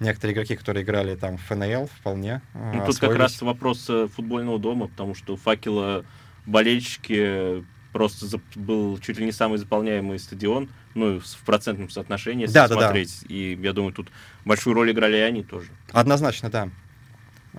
некоторые 0.00 0.34
игроки, 0.34 0.56
которые 0.56 0.84
играли 0.84 1.16
там 1.16 1.36
в 1.36 1.42
ФНЛ, 1.42 1.86
вполне 1.86 2.40
ну, 2.54 2.86
Тут 2.86 2.98
как 2.98 3.16
раз 3.16 3.40
вопрос 3.42 3.86
э, 3.88 4.06
футбольного 4.14 4.58
дома, 4.58 4.88
потому 4.88 5.14
что 5.14 5.36
факела 5.36 6.04
болельщики 6.46 7.64
просто 7.98 8.40
был 8.54 8.96
чуть 9.00 9.18
ли 9.18 9.24
не 9.24 9.32
самый 9.32 9.58
заполняемый 9.58 10.20
стадион, 10.20 10.68
ну, 10.94 11.18
в 11.18 11.44
процентном 11.44 11.90
соотношении, 11.90 12.42
если 12.42 12.54
да, 12.54 12.68
смотреть. 12.68 13.22
Да, 13.22 13.28
да. 13.28 13.34
И 13.34 13.58
я 13.60 13.72
думаю, 13.72 13.92
тут 13.92 14.08
большую 14.44 14.74
роль 14.74 14.92
играли 14.92 15.16
и 15.16 15.20
они 15.20 15.42
тоже. 15.42 15.68
Однозначно, 15.90 16.48
да. 16.48 16.68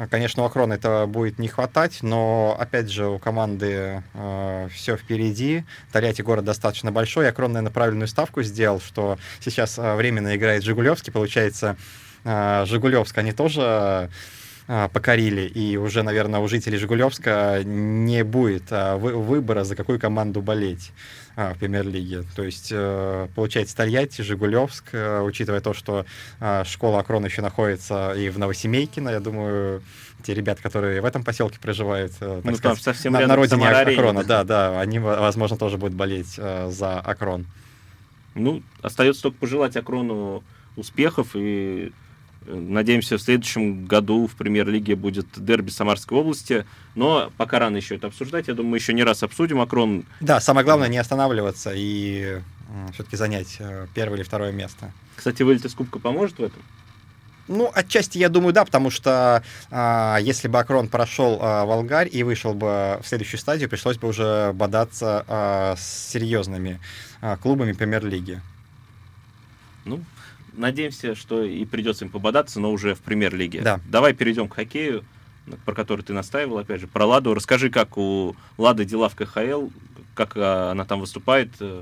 Конечно, 0.09 0.43
у 0.43 0.45
Акрона 0.45 0.73
это 0.73 1.07
будет 1.07 1.39
не 1.39 1.49
хватать, 1.49 1.99
но, 2.03 2.55
опять 2.57 2.89
же, 2.89 3.07
у 3.07 3.19
команды 3.19 4.01
э, 4.13 4.69
все 4.73 4.95
впереди. 4.95 5.65
Тольятти 5.91 6.21
город 6.21 6.45
достаточно 6.45 6.89
большой. 6.89 7.27
Акрон, 7.27 7.51
наверное, 7.51 7.73
правильную 7.73 8.07
ставку 8.07 8.41
сделал, 8.41 8.79
что 8.79 9.17
сейчас 9.41 9.77
э, 9.77 9.95
временно 9.95 10.37
играет 10.37 10.63
Жигулевский. 10.63 11.11
Получается, 11.11 11.75
э, 12.23 12.63
Жигулевск, 12.65 13.17
они 13.17 13.33
тоже 13.33 14.09
покорили, 14.93 15.41
и 15.41 15.77
уже, 15.77 16.03
наверное, 16.03 16.39
у 16.39 16.47
жителей 16.47 16.77
Жигулевска 16.77 17.61
не 17.63 18.23
будет 18.23 18.71
э, 18.71 18.97
выбора, 18.97 19.63
за 19.63 19.75
какую 19.75 19.99
команду 19.99 20.41
болеть 20.43 20.91
а, 21.35 21.53
в 21.53 21.57
премьер-лиге. 21.57 22.25
То 22.35 22.43
есть, 22.43 22.69
э, 22.69 23.29
получается, 23.33 23.73
Тольятти, 23.73 24.21
Жигулевск, 24.21 24.89
э, 24.91 25.21
учитывая 25.21 25.61
то, 25.61 25.73
что 25.73 26.05
э, 26.41 26.63
школа 26.65 26.99
Акрон 26.99 27.23
еще 27.23 27.41
находится 27.41 28.11
и 28.11 28.29
в 28.29 28.37
Новосемейкино, 28.37 29.09
я 29.09 29.21
думаю, 29.21 29.81
те 30.21 30.33
ребята, 30.33 30.61
которые 30.61 30.99
в 30.99 31.05
этом 31.05 31.23
поселке 31.23 31.57
проживают, 31.57 32.11
так 32.19 32.43
ну, 32.43 32.55
сказать, 32.55 32.81
совсем 32.81 33.13
на, 33.13 33.25
на 33.25 33.37
родине 33.37 33.69
Акрона, 33.69 34.25
да, 34.25 34.43
да, 34.43 34.81
они, 34.81 34.99
возможно, 34.99 35.55
тоже 35.55 35.77
будут 35.77 35.95
болеть 35.95 36.35
за 36.35 36.99
Акрон. 36.99 37.47
Ну, 38.35 38.61
остается 38.81 39.23
только 39.23 39.37
пожелать 39.37 39.77
Акрону 39.77 40.43
успехов 40.75 41.29
и 41.35 41.93
Надеемся, 42.49 43.17
в 43.17 43.21
следующем 43.21 43.85
году 43.85 44.27
в 44.27 44.35
премьер-лиге 44.35 44.95
будет 44.95 45.27
дерби 45.37 45.69
Самарской 45.69 46.17
области. 46.17 46.65
Но 46.95 47.31
пока 47.37 47.59
рано 47.59 47.77
еще 47.77 47.95
это 47.95 48.07
обсуждать. 48.07 48.47
Я 48.47 48.55
думаю, 48.55 48.71
мы 48.71 48.77
еще 48.77 48.93
не 48.93 49.03
раз 49.03 49.23
обсудим 49.23 49.61
Акрон. 49.61 50.05
Да, 50.19 50.39
самое 50.41 50.65
главное 50.65 50.87
не 50.87 50.97
останавливаться 50.97 51.71
и 51.75 52.39
все-таки 52.93 53.17
занять 53.17 53.57
э, 53.59 53.87
первое 53.93 54.17
или 54.17 54.23
второе 54.23 54.51
место. 54.51 54.91
Кстати, 55.15 55.43
вылет 55.43 55.65
из 55.65 55.73
Кубка 55.73 55.99
поможет 55.99 56.37
в 56.37 56.43
этом? 56.43 56.61
Ну, 57.49 57.71
отчасти 57.73 58.19
я 58.19 58.29
думаю, 58.29 58.53
да, 58.53 58.63
потому 58.63 58.91
что 58.91 59.43
а, 59.71 60.17
если 60.21 60.47
бы 60.47 60.59
Акрон 60.59 60.87
прошел 60.87 61.39
а, 61.41 61.65
Волгарь 61.65 62.07
и 62.11 62.21
вышел 62.21 62.53
бы 62.53 62.99
в 63.01 63.07
следующую 63.07 63.39
стадию, 63.39 63.69
пришлось 63.69 63.97
бы 63.97 64.07
уже 64.07 64.51
бодаться 64.53 65.25
а, 65.27 65.75
с 65.75 66.11
серьезными 66.11 66.79
а, 67.21 67.37
клубами 67.37 67.71
премьер-лиги. 67.71 68.39
Ну, 69.85 70.03
надеемся, 70.59 71.15
что 71.15 71.43
и 71.43 71.65
придется 71.65 72.05
им 72.05 72.11
пободаться, 72.11 72.59
но 72.59 72.71
уже 72.71 72.93
в 72.93 72.99
премьер-лиге. 72.99 73.61
Да. 73.61 73.79
Давай 73.87 74.13
перейдем 74.13 74.47
к 74.47 74.55
хоккею, 74.55 75.03
про 75.65 75.73
который 75.73 76.01
ты 76.01 76.13
настаивал, 76.13 76.59
опять 76.59 76.81
же, 76.81 76.87
про 76.87 77.05
Ладу. 77.05 77.33
Расскажи, 77.33 77.69
как 77.69 77.97
у 77.97 78.35
Лады 78.57 78.85
дела 78.85 79.09
в 79.09 79.15
КХЛ, 79.15 79.69
как 80.13 80.33
а, 80.35 80.71
она 80.71 80.85
там 80.85 80.99
выступает, 80.99 81.49
э, 81.59 81.81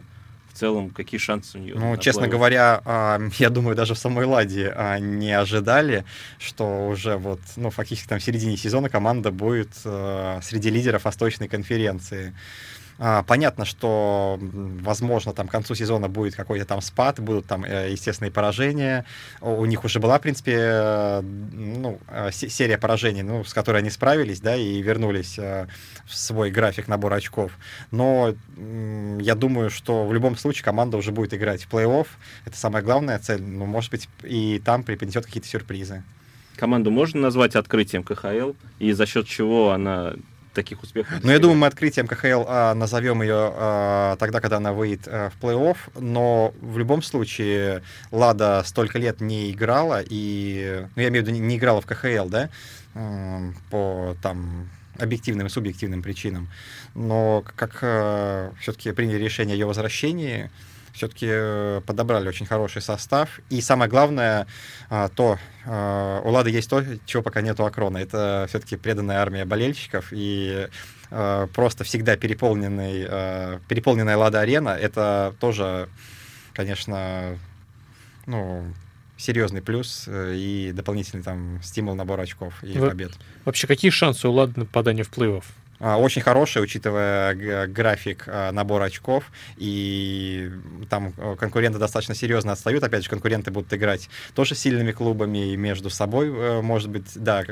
в 0.54 0.60
целом, 0.60 0.90
какие 0.90 1.20
шансы 1.20 1.58
у 1.58 1.62
нее? 1.62 1.76
Ну, 1.76 1.98
честно 1.98 2.28
говоря, 2.28 2.82
а, 2.86 3.20
я 3.38 3.50
думаю, 3.50 3.76
даже 3.76 3.94
в 3.94 3.98
самой 3.98 4.26
Ладе 4.26 4.74
а, 4.76 5.00
не 5.00 5.32
ожидали, 5.32 6.06
что 6.40 6.88
уже 6.88 7.18
вот, 7.18 7.40
ну, 7.56 7.70
фактически 7.70 8.08
там 8.08 8.20
в 8.20 8.24
середине 8.24 8.58
сезона 8.58 8.90
команда 8.90 9.32
будет 9.32 9.70
э, 9.86 10.40
среди 10.44 10.70
лидеров 10.70 11.06
Восточной 11.06 11.48
конференции. 11.48 12.34
А, 13.00 13.24
понятно, 13.24 13.66
что, 13.66 14.40
возможно, 14.42 15.34
там 15.34 15.48
к 15.48 15.52
концу 15.52 15.76
сезона 15.76 16.08
будет 16.08 16.36
какой-то 16.36 16.66
там 16.66 16.82
спад, 16.82 17.20
будут 17.20 17.46
там 17.46 17.64
э, 17.64 17.92
естественные 17.92 18.32
поражения. 18.32 19.06
У 19.40 19.66
них 19.66 19.84
уже 19.84 20.00
была, 20.00 20.18
в 20.18 20.22
принципе, 20.22 20.56
э, 20.58 21.22
ну, 21.22 22.00
э, 22.08 22.32
серия 22.32 22.78
поражений, 22.78 23.22
ну, 23.22 23.44
с 23.44 23.54
которой 23.54 23.78
они 23.78 23.92
справились, 23.92 24.40
да, 24.40 24.56
и 24.56 24.82
вернулись 24.82 25.38
в 25.38 25.68
свой 26.08 26.50
график 26.50 26.88
набора 26.88 27.16
очков. 27.16 27.52
Но 27.92 28.34
я 29.20 29.36
думаю, 29.36 29.70
что 29.70 30.06
в 30.06 30.14
любом 30.14 30.36
случае 30.36 30.64
команда 30.64 30.98
уже 30.98 31.12
будет 31.12 31.34
играть 31.34 31.64
в 31.64 31.70
плей-офф. 31.70 32.08
Это 32.46 32.58
самая 32.58 32.82
главная 32.82 33.20
цель. 33.20 33.42
Ну, 33.42 33.66
может 33.66 33.92
быть, 33.92 34.10
и 34.24 34.62
там 34.64 34.84
преподнесет 34.84 35.26
какие-то 35.26 35.48
сюрпризы. 35.48 36.04
Команду 36.56 36.90
можно 36.90 37.22
назвать 37.22 37.56
открытием 37.56 38.04
КХЛ, 38.04 38.54
и 38.80 38.92
за 38.92 39.06
счет 39.06 39.28
чего 39.28 39.72
она 39.72 40.14
таких 40.58 40.82
успехов. 40.82 41.20
Ну, 41.24 41.32
я 41.32 41.40
думаю, 41.40 41.58
мы 41.60 41.68
открытием 41.68 42.08
КХЛ 42.08 42.44
а, 42.48 42.74
назовем 42.74 43.22
ее 43.22 43.54
а, 43.54 44.16
тогда, 44.18 44.42
когда 44.42 44.58
она 44.58 44.74
выйдет 44.74 45.08
а, 45.08 45.30
в 45.30 45.44
плей-офф, 45.44 45.78
но 46.00 46.54
в 46.62 46.78
любом 46.80 47.04
случае 47.04 47.84
Лада 48.12 48.64
столько 48.66 48.98
лет 48.98 49.22
не 49.22 49.52
играла, 49.52 50.02
и, 50.04 50.84
ну, 50.96 51.02
я 51.02 51.10
имею 51.10 51.24
в 51.24 51.28
виду, 51.28 51.40
не, 51.40 51.58
играла 51.58 51.80
в 51.80 51.86
КХЛ, 51.86 52.28
да, 52.28 52.50
а, 52.96 53.52
по 53.70 54.18
там 54.24 54.70
объективным 54.98 55.46
и 55.46 55.50
субъективным 55.50 56.02
причинам. 56.02 56.50
Но 56.96 57.44
как 57.56 57.78
а, 57.84 58.52
все-таки 58.60 58.92
приняли 58.94 59.24
решение 59.24 59.54
о 59.54 59.58
ее 59.58 59.66
возвращении, 59.68 60.50
все-таки 60.98 61.28
э, 61.30 61.82
подобрали 61.86 62.28
очень 62.28 62.46
хороший 62.46 62.82
состав. 62.82 63.40
И 63.50 63.62
самое 63.62 63.90
главное, 63.90 64.48
а, 64.90 65.10
то 65.10 65.38
а, 65.66 66.22
у 66.22 66.30
Лады 66.30 66.50
есть 66.50 66.70
то, 66.70 66.84
чего 67.06 67.22
пока 67.22 67.42
нет 67.42 67.60
у 67.60 67.64
Акрона. 67.64 68.00
Это 68.00 68.46
все-таки 68.50 68.78
преданная 68.78 69.20
армия 69.20 69.46
болельщиков. 69.46 70.08
И 70.12 70.68
а, 71.12 71.48
просто 71.48 71.84
всегда 71.84 72.18
переполненный, 72.18 73.60
переполненная 73.68 74.18
Лада-арена, 74.18 74.70
это 74.70 75.36
тоже, 75.40 75.88
конечно, 76.54 77.38
ну, 78.26 78.66
серьезный 79.18 79.62
плюс 79.62 80.06
э, 80.08 80.36
и 80.36 80.72
дополнительный 80.72 81.24
там 81.24 81.60
стимул 81.64 81.96
набора 81.96 82.24
очков 82.24 82.54
и 82.64 82.78
Во- 82.78 82.90
побед. 82.90 83.12
Вообще, 83.46 83.68
какие 83.68 83.92
шансы 83.92 84.28
у 84.28 84.32
Лады 84.32 84.54
на 84.60 84.66
попадание 84.66 85.04
в 85.04 85.12
плей-офф? 85.12 85.44
А, 85.80 85.98
очень 85.98 86.22
хорошая, 86.22 86.64
учитывая 86.64 87.68
график 87.68 88.24
а, 88.28 88.52
набора 88.52 88.86
очков, 88.86 89.26
и 89.58 90.52
там 90.90 91.14
э, 91.18 91.36
конкуренты 91.38 91.78
достаточно 91.78 92.16
серьезно 92.16 92.54
отстают. 92.54 92.84
Опять 92.84 93.04
же, 93.04 93.10
конкуренты 93.10 93.52
будут 93.52 93.72
играть 93.74 94.10
тоже 94.34 94.56
сильными 94.56 94.92
клубами 94.92 95.54
и 95.54 95.58
между 95.58 95.90
собой, 95.90 96.30
э, 96.30 96.62
может 96.62 96.90
быть, 96.90 97.06
да. 97.16 97.44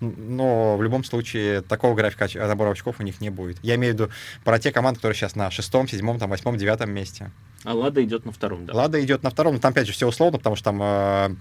Но 0.00 0.76
в 0.76 0.82
любом 0.82 1.04
случае 1.04 1.62
такого 1.62 1.94
графика 1.94 2.28
набора 2.34 2.70
очков 2.70 2.96
у 2.98 3.02
них 3.02 3.20
не 3.20 3.30
будет. 3.30 3.58
Я 3.62 3.76
имею 3.76 3.94
в 3.94 3.96
виду 3.96 4.10
про 4.44 4.58
те 4.58 4.72
команды, 4.72 4.98
которые 4.98 5.16
сейчас 5.16 5.36
на 5.36 5.50
шестом, 5.50 5.86
седьмом, 5.86 6.18
там, 6.18 6.30
восьмом, 6.30 6.56
девятом 6.58 6.90
месте. 6.90 7.30
А 7.64 7.74
Лада 7.74 8.02
идет 8.02 8.24
на 8.24 8.32
втором, 8.32 8.66
да? 8.66 8.74
Лада 8.74 9.02
идет 9.02 9.22
на 9.22 9.30
втором, 9.30 9.54
но 9.54 9.60
там, 9.60 9.70
опять 9.70 9.86
же, 9.86 9.92
все 9.92 10.08
условно, 10.08 10.38
потому 10.38 10.56
что 10.56 10.64
там 10.64 10.82
э, 10.82 11.36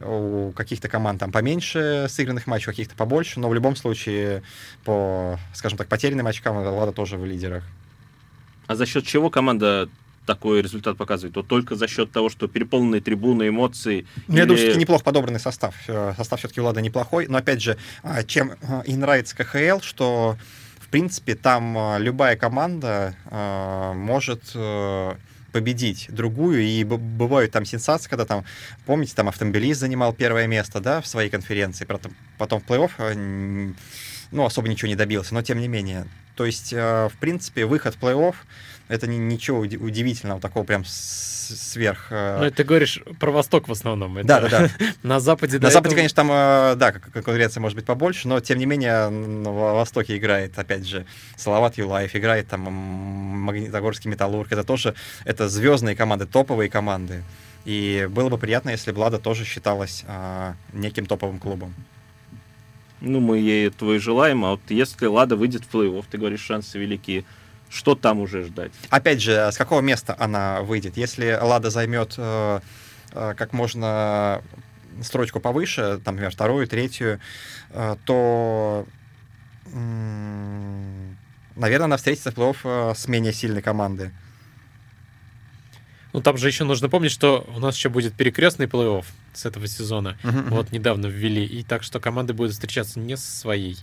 у 0.00 0.52
каких-то 0.52 0.88
команд 0.88 1.20
там 1.20 1.32
поменьше 1.32 2.06
сыгранных 2.08 2.46
матчей, 2.46 2.68
у 2.68 2.72
каких-то 2.72 2.94
побольше, 2.94 3.40
но 3.40 3.48
в 3.48 3.54
любом 3.54 3.76
случае 3.76 4.42
по, 4.84 5.38
скажем 5.54 5.78
так, 5.78 5.88
потерянным 5.88 6.26
очкам 6.26 6.56
Лада 6.56 6.92
тоже 6.92 7.16
в 7.16 7.24
лидерах. 7.24 7.64
А 8.66 8.76
за 8.76 8.86
счет 8.86 9.04
чего 9.04 9.30
команда 9.30 9.88
такой 10.26 10.62
результат 10.62 10.96
показывает? 10.96 11.34
То 11.34 11.42
только 11.42 11.74
за 11.74 11.88
счет 11.88 12.12
того, 12.12 12.28
что 12.28 12.46
переполненные 12.46 13.00
трибуны, 13.00 13.48
эмоции? 13.48 14.06
Ну, 14.28 14.34
или... 14.34 14.40
Я 14.40 14.46
думаю, 14.46 14.58
все-таки 14.58 14.80
неплохо 14.80 15.04
подобранный 15.04 15.40
состав. 15.40 15.74
Э, 15.88 16.14
состав 16.16 16.38
все-таки 16.38 16.60
у 16.60 16.64
Лада 16.64 16.80
неплохой. 16.80 17.26
Но, 17.26 17.38
опять 17.38 17.60
же, 17.60 17.76
а, 18.02 18.22
чем 18.22 18.52
э, 18.52 18.82
и 18.86 18.94
нравится 18.94 19.36
КХЛ, 19.36 19.80
что, 19.80 20.36
в 20.78 20.88
принципе, 20.88 21.34
там 21.34 21.76
э, 21.76 21.98
любая 21.98 22.36
команда 22.36 23.16
может 23.96 24.42
победить 25.50 26.06
другую, 26.10 26.62
и 26.62 26.84
бывают 26.84 27.52
там 27.52 27.64
сенсации, 27.64 28.08
когда 28.08 28.24
там, 28.24 28.44
помните, 28.86 29.14
там 29.14 29.28
автомобилист 29.28 29.80
занимал 29.80 30.12
первое 30.12 30.46
место, 30.46 30.80
да, 30.80 31.00
в 31.00 31.06
своей 31.06 31.30
конференции, 31.30 31.84
потом, 31.84 32.14
потом 32.38 32.60
в 32.60 32.64
плей-офф, 32.66 32.90
э, 32.98 33.72
ну, 34.30 34.44
особо 34.44 34.68
ничего 34.68 34.88
не 34.88 34.96
добился, 34.96 35.34
но 35.34 35.42
тем 35.42 35.60
не 35.60 35.68
менее. 35.68 36.06
То 36.36 36.46
есть, 36.46 36.72
э, 36.72 37.08
в 37.12 37.16
принципе, 37.18 37.66
выход 37.66 37.94
в 37.94 37.98
плей-офф 37.98 38.34
это 38.90 39.06
ничего 39.06 39.60
удивительного, 39.60 40.40
такого 40.40 40.64
прям 40.64 40.84
сверх... 40.84 42.08
Э, 42.10 42.40
ну, 42.42 42.50
ты 42.50 42.64
говоришь 42.64 43.00
про 43.20 43.30
Восток 43.30 43.68
в 43.68 43.72
основном. 43.72 44.18
Это... 44.18 44.26
Да, 44.26 44.40
да, 44.40 44.48
да. 44.48 44.70
На 45.02 45.20
Западе... 45.20 45.58
На 45.58 45.70
Западе, 45.70 45.94
этого... 45.94 45.96
конечно, 45.96 46.16
там, 46.16 46.30
э, 46.32 46.74
да, 46.76 46.92
конкуренция 46.92 47.60
может 47.60 47.76
быть 47.76 47.84
побольше, 47.84 48.26
но, 48.26 48.40
тем 48.40 48.58
не 48.58 48.66
менее, 48.66 49.08
на 49.08 49.50
Востоке 49.50 50.16
играет, 50.16 50.58
опять 50.58 50.86
же, 50.86 51.06
Салават 51.36 51.78
Юлаев, 51.78 52.14
играет 52.16 52.48
там 52.48 52.62
Магнитогорский 52.62 54.10
Металлург. 54.10 54.50
Это 54.50 54.64
тоже, 54.64 54.94
это 55.24 55.48
звездные 55.48 55.94
команды, 55.94 56.26
топовые 56.26 56.68
команды. 56.68 57.22
И 57.64 58.08
было 58.10 58.28
бы 58.28 58.38
приятно, 58.38 58.70
если 58.70 58.90
Влада 58.90 59.18
тоже 59.18 59.44
считалась 59.44 60.04
а, 60.08 60.54
неким 60.72 61.06
топовым 61.06 61.38
клубом. 61.38 61.74
Ну, 63.00 63.20
мы 63.20 63.38
ей 63.38 63.68
этого 63.68 63.94
и 63.94 63.98
желаем, 63.98 64.44
а 64.44 64.52
вот 64.52 64.60
если 64.68 65.06
Лада 65.06 65.36
выйдет 65.36 65.64
в 65.64 65.74
плей-офф, 65.74 66.04
ты 66.10 66.18
говоришь, 66.18 66.40
шансы 66.40 66.78
велики 66.78 67.24
что 67.70 67.94
там 67.94 68.20
уже 68.20 68.44
ждать? 68.44 68.72
Опять 68.90 69.22
же, 69.22 69.32
с 69.32 69.56
какого 69.56 69.80
места 69.80 70.16
она 70.18 70.60
выйдет? 70.62 70.96
Если 70.96 71.38
Лада 71.40 71.70
займет 71.70 72.14
э, 72.18 72.60
э, 73.12 73.34
как 73.36 73.52
можно 73.52 74.42
строчку 75.02 75.40
повыше, 75.40 76.00
там, 76.04 76.16
например, 76.16 76.32
вторую, 76.32 76.66
третью, 76.66 77.20
э, 77.70 77.96
то, 78.04 78.86
м, 79.72 81.16
наверное, 81.54 81.84
она 81.84 81.96
встретится 81.96 82.32
в 82.32 82.34
плей-офф 82.34 82.90
э, 82.90 82.94
с 82.94 83.06
менее 83.06 83.32
сильной 83.32 83.62
командой. 83.62 84.10
Ну, 86.12 86.20
там 86.20 86.36
же 86.38 86.48
еще 86.48 86.64
нужно 86.64 86.88
помнить, 86.88 87.12
что 87.12 87.48
у 87.54 87.60
нас 87.60 87.76
еще 87.76 87.88
будет 87.88 88.14
перекрестный 88.14 88.66
плей-офф 88.66 89.04
с 89.32 89.46
этого 89.46 89.68
сезона. 89.68 90.18
Мгм. 90.24 90.50
Вот 90.50 90.72
недавно 90.72 91.06
ввели. 91.06 91.44
И 91.44 91.62
так 91.62 91.84
что 91.84 92.00
команды 92.00 92.32
будут 92.32 92.52
встречаться 92.52 92.98
не 92.98 93.16
со 93.16 93.30
своей 93.30 93.78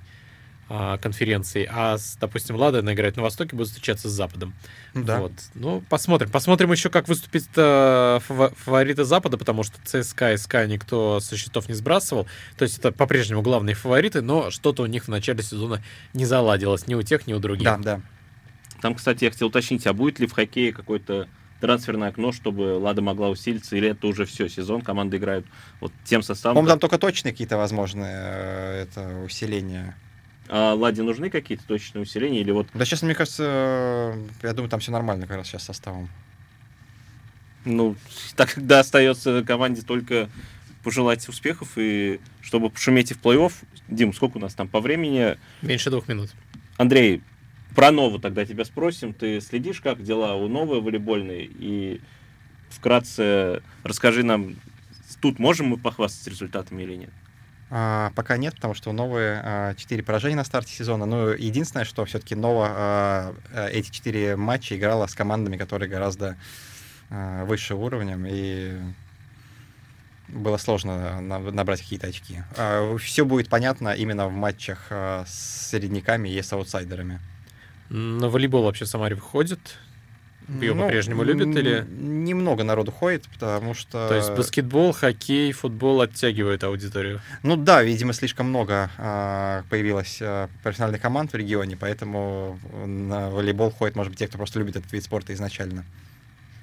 а, 0.70 0.98
конференцией, 0.98 1.68
а, 1.72 1.98
с, 1.98 2.18
допустим, 2.20 2.56
Лада 2.58 2.80
она 2.80 2.94
играет 2.94 3.16
на 3.16 3.24
Востоке, 3.24 3.56
будут 3.56 3.70
встречаться 3.70 4.10
с 4.10 4.12
Западом. 4.12 4.54
Да. 4.94 5.22
Вот. 5.22 5.32
Ну, 5.54 5.82
посмотрим. 5.90 6.30
Посмотрим 6.30 6.72
еще, 6.72 6.90
как 6.90 7.08
выступит 7.08 7.48
э, 7.56 8.20
фавориты 8.20 9.06
Запада, 9.06 9.38
потому 9.38 9.64
что 9.64 9.78
ЦСКА 9.86 10.34
и 10.34 10.38
СКА 10.38 10.68
никто 10.68 11.20
со 11.22 11.38
счетов 11.38 11.70
не 11.70 11.74
сбрасывал. 11.74 12.28
То 12.58 12.64
есть 12.64 12.80
это 12.80 12.92
по-прежнему 12.92 13.42
главные 13.42 13.76
фавориты, 13.76 14.22
но 14.22 14.52
что-то 14.52 14.84
у 14.84 14.88
них 14.88 15.06
в 15.06 15.08
начале 15.08 15.42
сезона 15.42 15.82
не 16.14 16.26
заладилось 16.26 16.86
ни 16.88 16.96
у 16.96 17.02
тех, 17.02 17.28
ни 17.28 17.34
у 17.34 17.40
других. 17.40 17.64
Да, 17.64 17.78
да. 17.78 18.02
Там, 18.82 18.96
кстати, 18.96 19.24
я 19.24 19.32
хотел 19.32 19.48
уточнить, 19.48 19.88
а 19.88 19.94
будет 19.94 20.20
ли 20.20 20.28
в 20.28 20.34
хоккее 20.34 20.74
какое-то 20.74 21.28
трансферное 21.62 22.10
окно, 22.10 22.32
чтобы 22.32 22.78
Лада 22.78 23.02
могла 23.02 23.30
усилиться, 23.30 23.76
или 23.76 23.90
это 23.90 24.08
уже 24.08 24.26
все, 24.26 24.48
сезон, 24.48 24.82
команды 24.82 25.18
играют 25.18 25.46
вот 25.80 25.92
тем 26.04 26.22
составом. 26.22 26.56
По-моему, 26.56 26.70
там 26.70 26.80
только 26.80 26.98
точные 26.98 27.32
какие-то 27.32 27.58
возможные 27.58 28.16
э, 28.16 28.84
это 28.84 29.24
усиления. 29.26 29.96
А 30.50 30.74
Ладе 30.74 31.04
нужны 31.04 31.30
какие-то 31.30 31.66
точные 31.66 32.02
усиления, 32.02 32.42
или 32.42 32.52
вот, 32.52 32.68
Да, 32.74 32.86
честно, 32.86 33.08
мне 33.08 33.16
кажется, 33.16 33.44
э, 33.44 34.28
я 34.44 34.54
думаю, 34.54 34.70
там 34.70 34.80
все 34.80 34.92
нормально 34.92 35.28
как 35.28 35.38
раз 35.38 35.48
сейчас 35.48 35.64
с 35.64 35.66
составом. 35.66 36.10
ну, 37.66 37.96
тогда 38.36 38.80
остается 38.80 39.44
команде 39.44 39.82
только 39.82 40.30
пожелать 40.84 41.28
успехов, 41.28 41.74
и 41.76 42.22
чтобы 42.42 42.70
пошуметь 42.70 43.12
и 43.12 43.14
в 43.14 43.22
плей-офф. 43.22 43.52
Дим, 43.90 44.14
сколько 44.14 44.38
у 44.38 44.40
нас 44.40 44.54
там 44.54 44.70
по 44.70 44.80
времени? 44.80 45.38
Меньше 45.62 45.90
двух 45.90 46.08
минут. 46.08 46.30
Андрей, 46.78 47.22
про 47.76 47.92
Нову 47.92 48.20
тогда 48.20 48.46
тебя 48.46 48.64
спросим. 48.64 49.14
Ты 49.14 49.42
следишь, 49.42 49.82
как 49.82 50.02
дела 50.02 50.36
у 50.36 50.48
Новой 50.48 50.80
волейбольной? 50.80 51.50
И 51.60 52.00
вкратце 52.70 53.62
расскажи 53.84 54.24
нам, 54.24 54.56
тут 55.22 55.40
можем 55.40 55.68
мы 55.68 55.78
похвастаться 55.78 56.30
результатами 56.30 56.84
или 56.84 56.96
нет? 56.96 57.10
А, 57.70 58.12
пока 58.16 58.38
нет, 58.38 58.56
потому 58.56 58.74
что 58.74 58.92
новые 58.94 59.42
а, 59.44 59.76
четыре 59.76 60.02
поражения 60.04 60.36
на 60.38 60.44
старте 60.46 60.74
сезона. 60.74 61.06
Ну, 61.06 61.30
единственное, 61.30 61.84
что 61.86 62.06
все-таки 62.06 62.36
Нова 62.36 62.68
а, 62.70 63.36
а, 63.52 63.68
эти 63.68 63.92
четыре 63.92 64.36
матча 64.36 64.78
играла 64.78 65.08
с 65.08 65.16
командами, 65.16 65.58
которые 65.58 65.90
гораздо 65.90 66.38
а, 67.10 67.44
выше 67.46 67.76
уровнем, 67.76 68.26
и 68.26 68.78
было 70.30 70.58
сложно 70.58 71.20
на- 71.22 71.40
набрать 71.40 71.82
какие-то 71.82 72.08
очки. 72.08 72.42
все 73.00 73.26
будет 73.26 73.50
понятно 73.50 73.90
именно 73.94 74.28
в 74.28 74.32
матчах 74.32 74.88
а, 74.90 75.26
с 75.28 75.70
середняками 75.70 76.30
и 76.30 76.42
с 76.42 76.52
аутсайдерами. 76.54 77.20
На 77.90 78.30
волейбол 78.30 78.64
вообще 78.64 78.86
в 78.86 78.90
Самаре 78.90 79.16
выходит. 79.16 79.78
Ее 80.50 80.76
по-прежнему 80.76 81.24
любят 81.24 81.48
или- 81.56 81.86
Немного 81.90 82.64
народу 82.64 82.92
ходит, 82.92 83.26
потому 83.34 83.74
что... 83.74 84.08
То 84.08 84.16
есть 84.16 84.32
баскетбол, 84.32 84.92
хоккей, 84.94 85.52
футбол 85.52 86.02
оттягивают 86.02 86.64
аудиторию. 86.64 87.22
Ну 87.44 87.56
да, 87.56 87.84
видимо, 87.84 88.14
слишком 88.14 88.48
много 88.50 88.90
а, 88.98 89.64
появилось 89.70 90.20
а, 90.22 90.50
профессиональных 90.64 91.02
команд 91.02 91.34
в 91.34 91.36
регионе, 91.36 91.78
поэтому 91.78 92.60
на 92.86 93.30
волейбол 93.30 93.72
ходят, 93.72 93.96
может 93.96 94.12
быть, 94.12 94.20
те, 94.20 94.28
кто 94.28 94.38
просто 94.38 94.60
любит 94.60 94.76
этот 94.76 94.92
вид 94.92 95.04
спорта 95.04 95.34
изначально. 95.34 95.86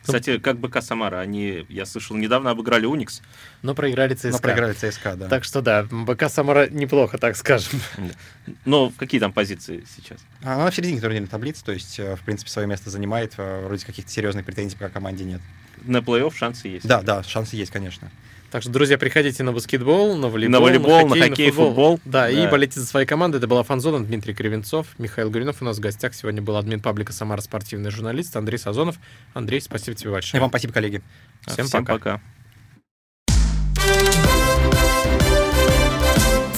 Кстати, 0.05 0.39
как 0.39 0.59
БК 0.59 0.83
Самара, 0.83 1.21
они, 1.21 1.67
я 1.69 1.87
слышал, 1.87 2.17
недавно 2.17 2.51
обыграли 2.51 2.87
Уникс. 2.87 3.23
Но 3.63 3.75
проиграли 3.75 4.15
ЦСКА. 4.15 4.31
Но 4.33 4.39
проиграли 4.39 4.73
ЦСКА, 4.75 5.17
да. 5.17 5.29
Так 5.29 5.45
что 5.45 5.63
да, 5.63 5.85
БК 5.91 6.29
Самара 6.29 6.69
неплохо, 6.69 7.19
так 7.19 7.37
скажем. 7.37 7.81
Но 8.65 8.91
в 8.91 8.97
какие 8.97 9.21
там 9.21 9.33
позиции 9.33 9.85
сейчас? 9.97 10.19
А 10.43 10.55
Она 10.55 10.71
в 10.71 10.75
середине 10.77 11.01
турнирной 11.01 11.29
таблицы, 11.29 11.65
то 11.65 11.73
есть, 11.73 11.99
э, 11.99 12.17
в 12.17 12.21
принципе, 12.21 12.51
свое 12.51 12.69
место 12.69 12.91
занимает. 12.91 13.33
э, 13.39 13.65
Вроде 13.67 13.85
каких-то 13.87 14.11
серьезных 14.11 14.45
претензий 14.45 14.77
пока 14.77 14.91
команде 14.91 15.25
нет. 15.25 15.41
На 15.83 15.99
плей-офф 15.99 16.35
шансы 16.35 16.69
есть. 16.69 16.87
Да, 16.87 17.03
да, 17.03 17.23
шансы 17.23 17.57
есть, 17.57 17.71
конечно. 17.73 18.11
Так 18.55 18.63
что, 18.63 18.71
друзья, 18.71 18.97
приходите 18.99 19.43
на 19.43 19.51
баскетбол, 19.53 20.15
на 20.17 20.29
волейбол, 20.29 20.53
На 20.53 20.61
волейбол, 20.61 21.09
на 21.09 21.17
хоккей, 21.17 21.51
футбол. 21.51 21.99
Да, 22.05 22.31
и 22.31 22.37
Да. 22.37 22.51
болейте 22.53 22.79
за 22.79 22.87
свои 22.87 23.05
команды. 23.05 23.39
Это 23.39 23.49
была 23.49 23.65
Фанзона, 23.65 23.99
Дмитрий 24.05 24.33
Кривенцов, 24.33 24.87
Михаил 24.97 25.29
Гуринов. 25.29 25.61
У 25.61 25.65
нас 25.65 25.79
в 25.79 25.81
гостях 25.81 26.15
сегодня 26.15 26.41
был 26.41 26.57
админ 26.57 26.79
паблика 26.79 27.13
Самара 27.13 27.41
спортивный 27.41 27.91
журналист 27.91 28.37
Андрей 28.37 28.59
Сазонов. 28.59 28.95
Андрей, 29.33 29.61
спасибо 29.61 29.97
тебе 29.97 30.11
И 30.11 30.13
большое. 30.13 30.41
вам 30.41 30.51
спасибо, 30.51 30.73
коллеги. 30.73 31.03
Всем, 31.49 31.67
Всем 31.67 31.85
пока. 31.85 31.95
пока. 31.95 32.21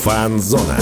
Фанзона. 0.02 0.76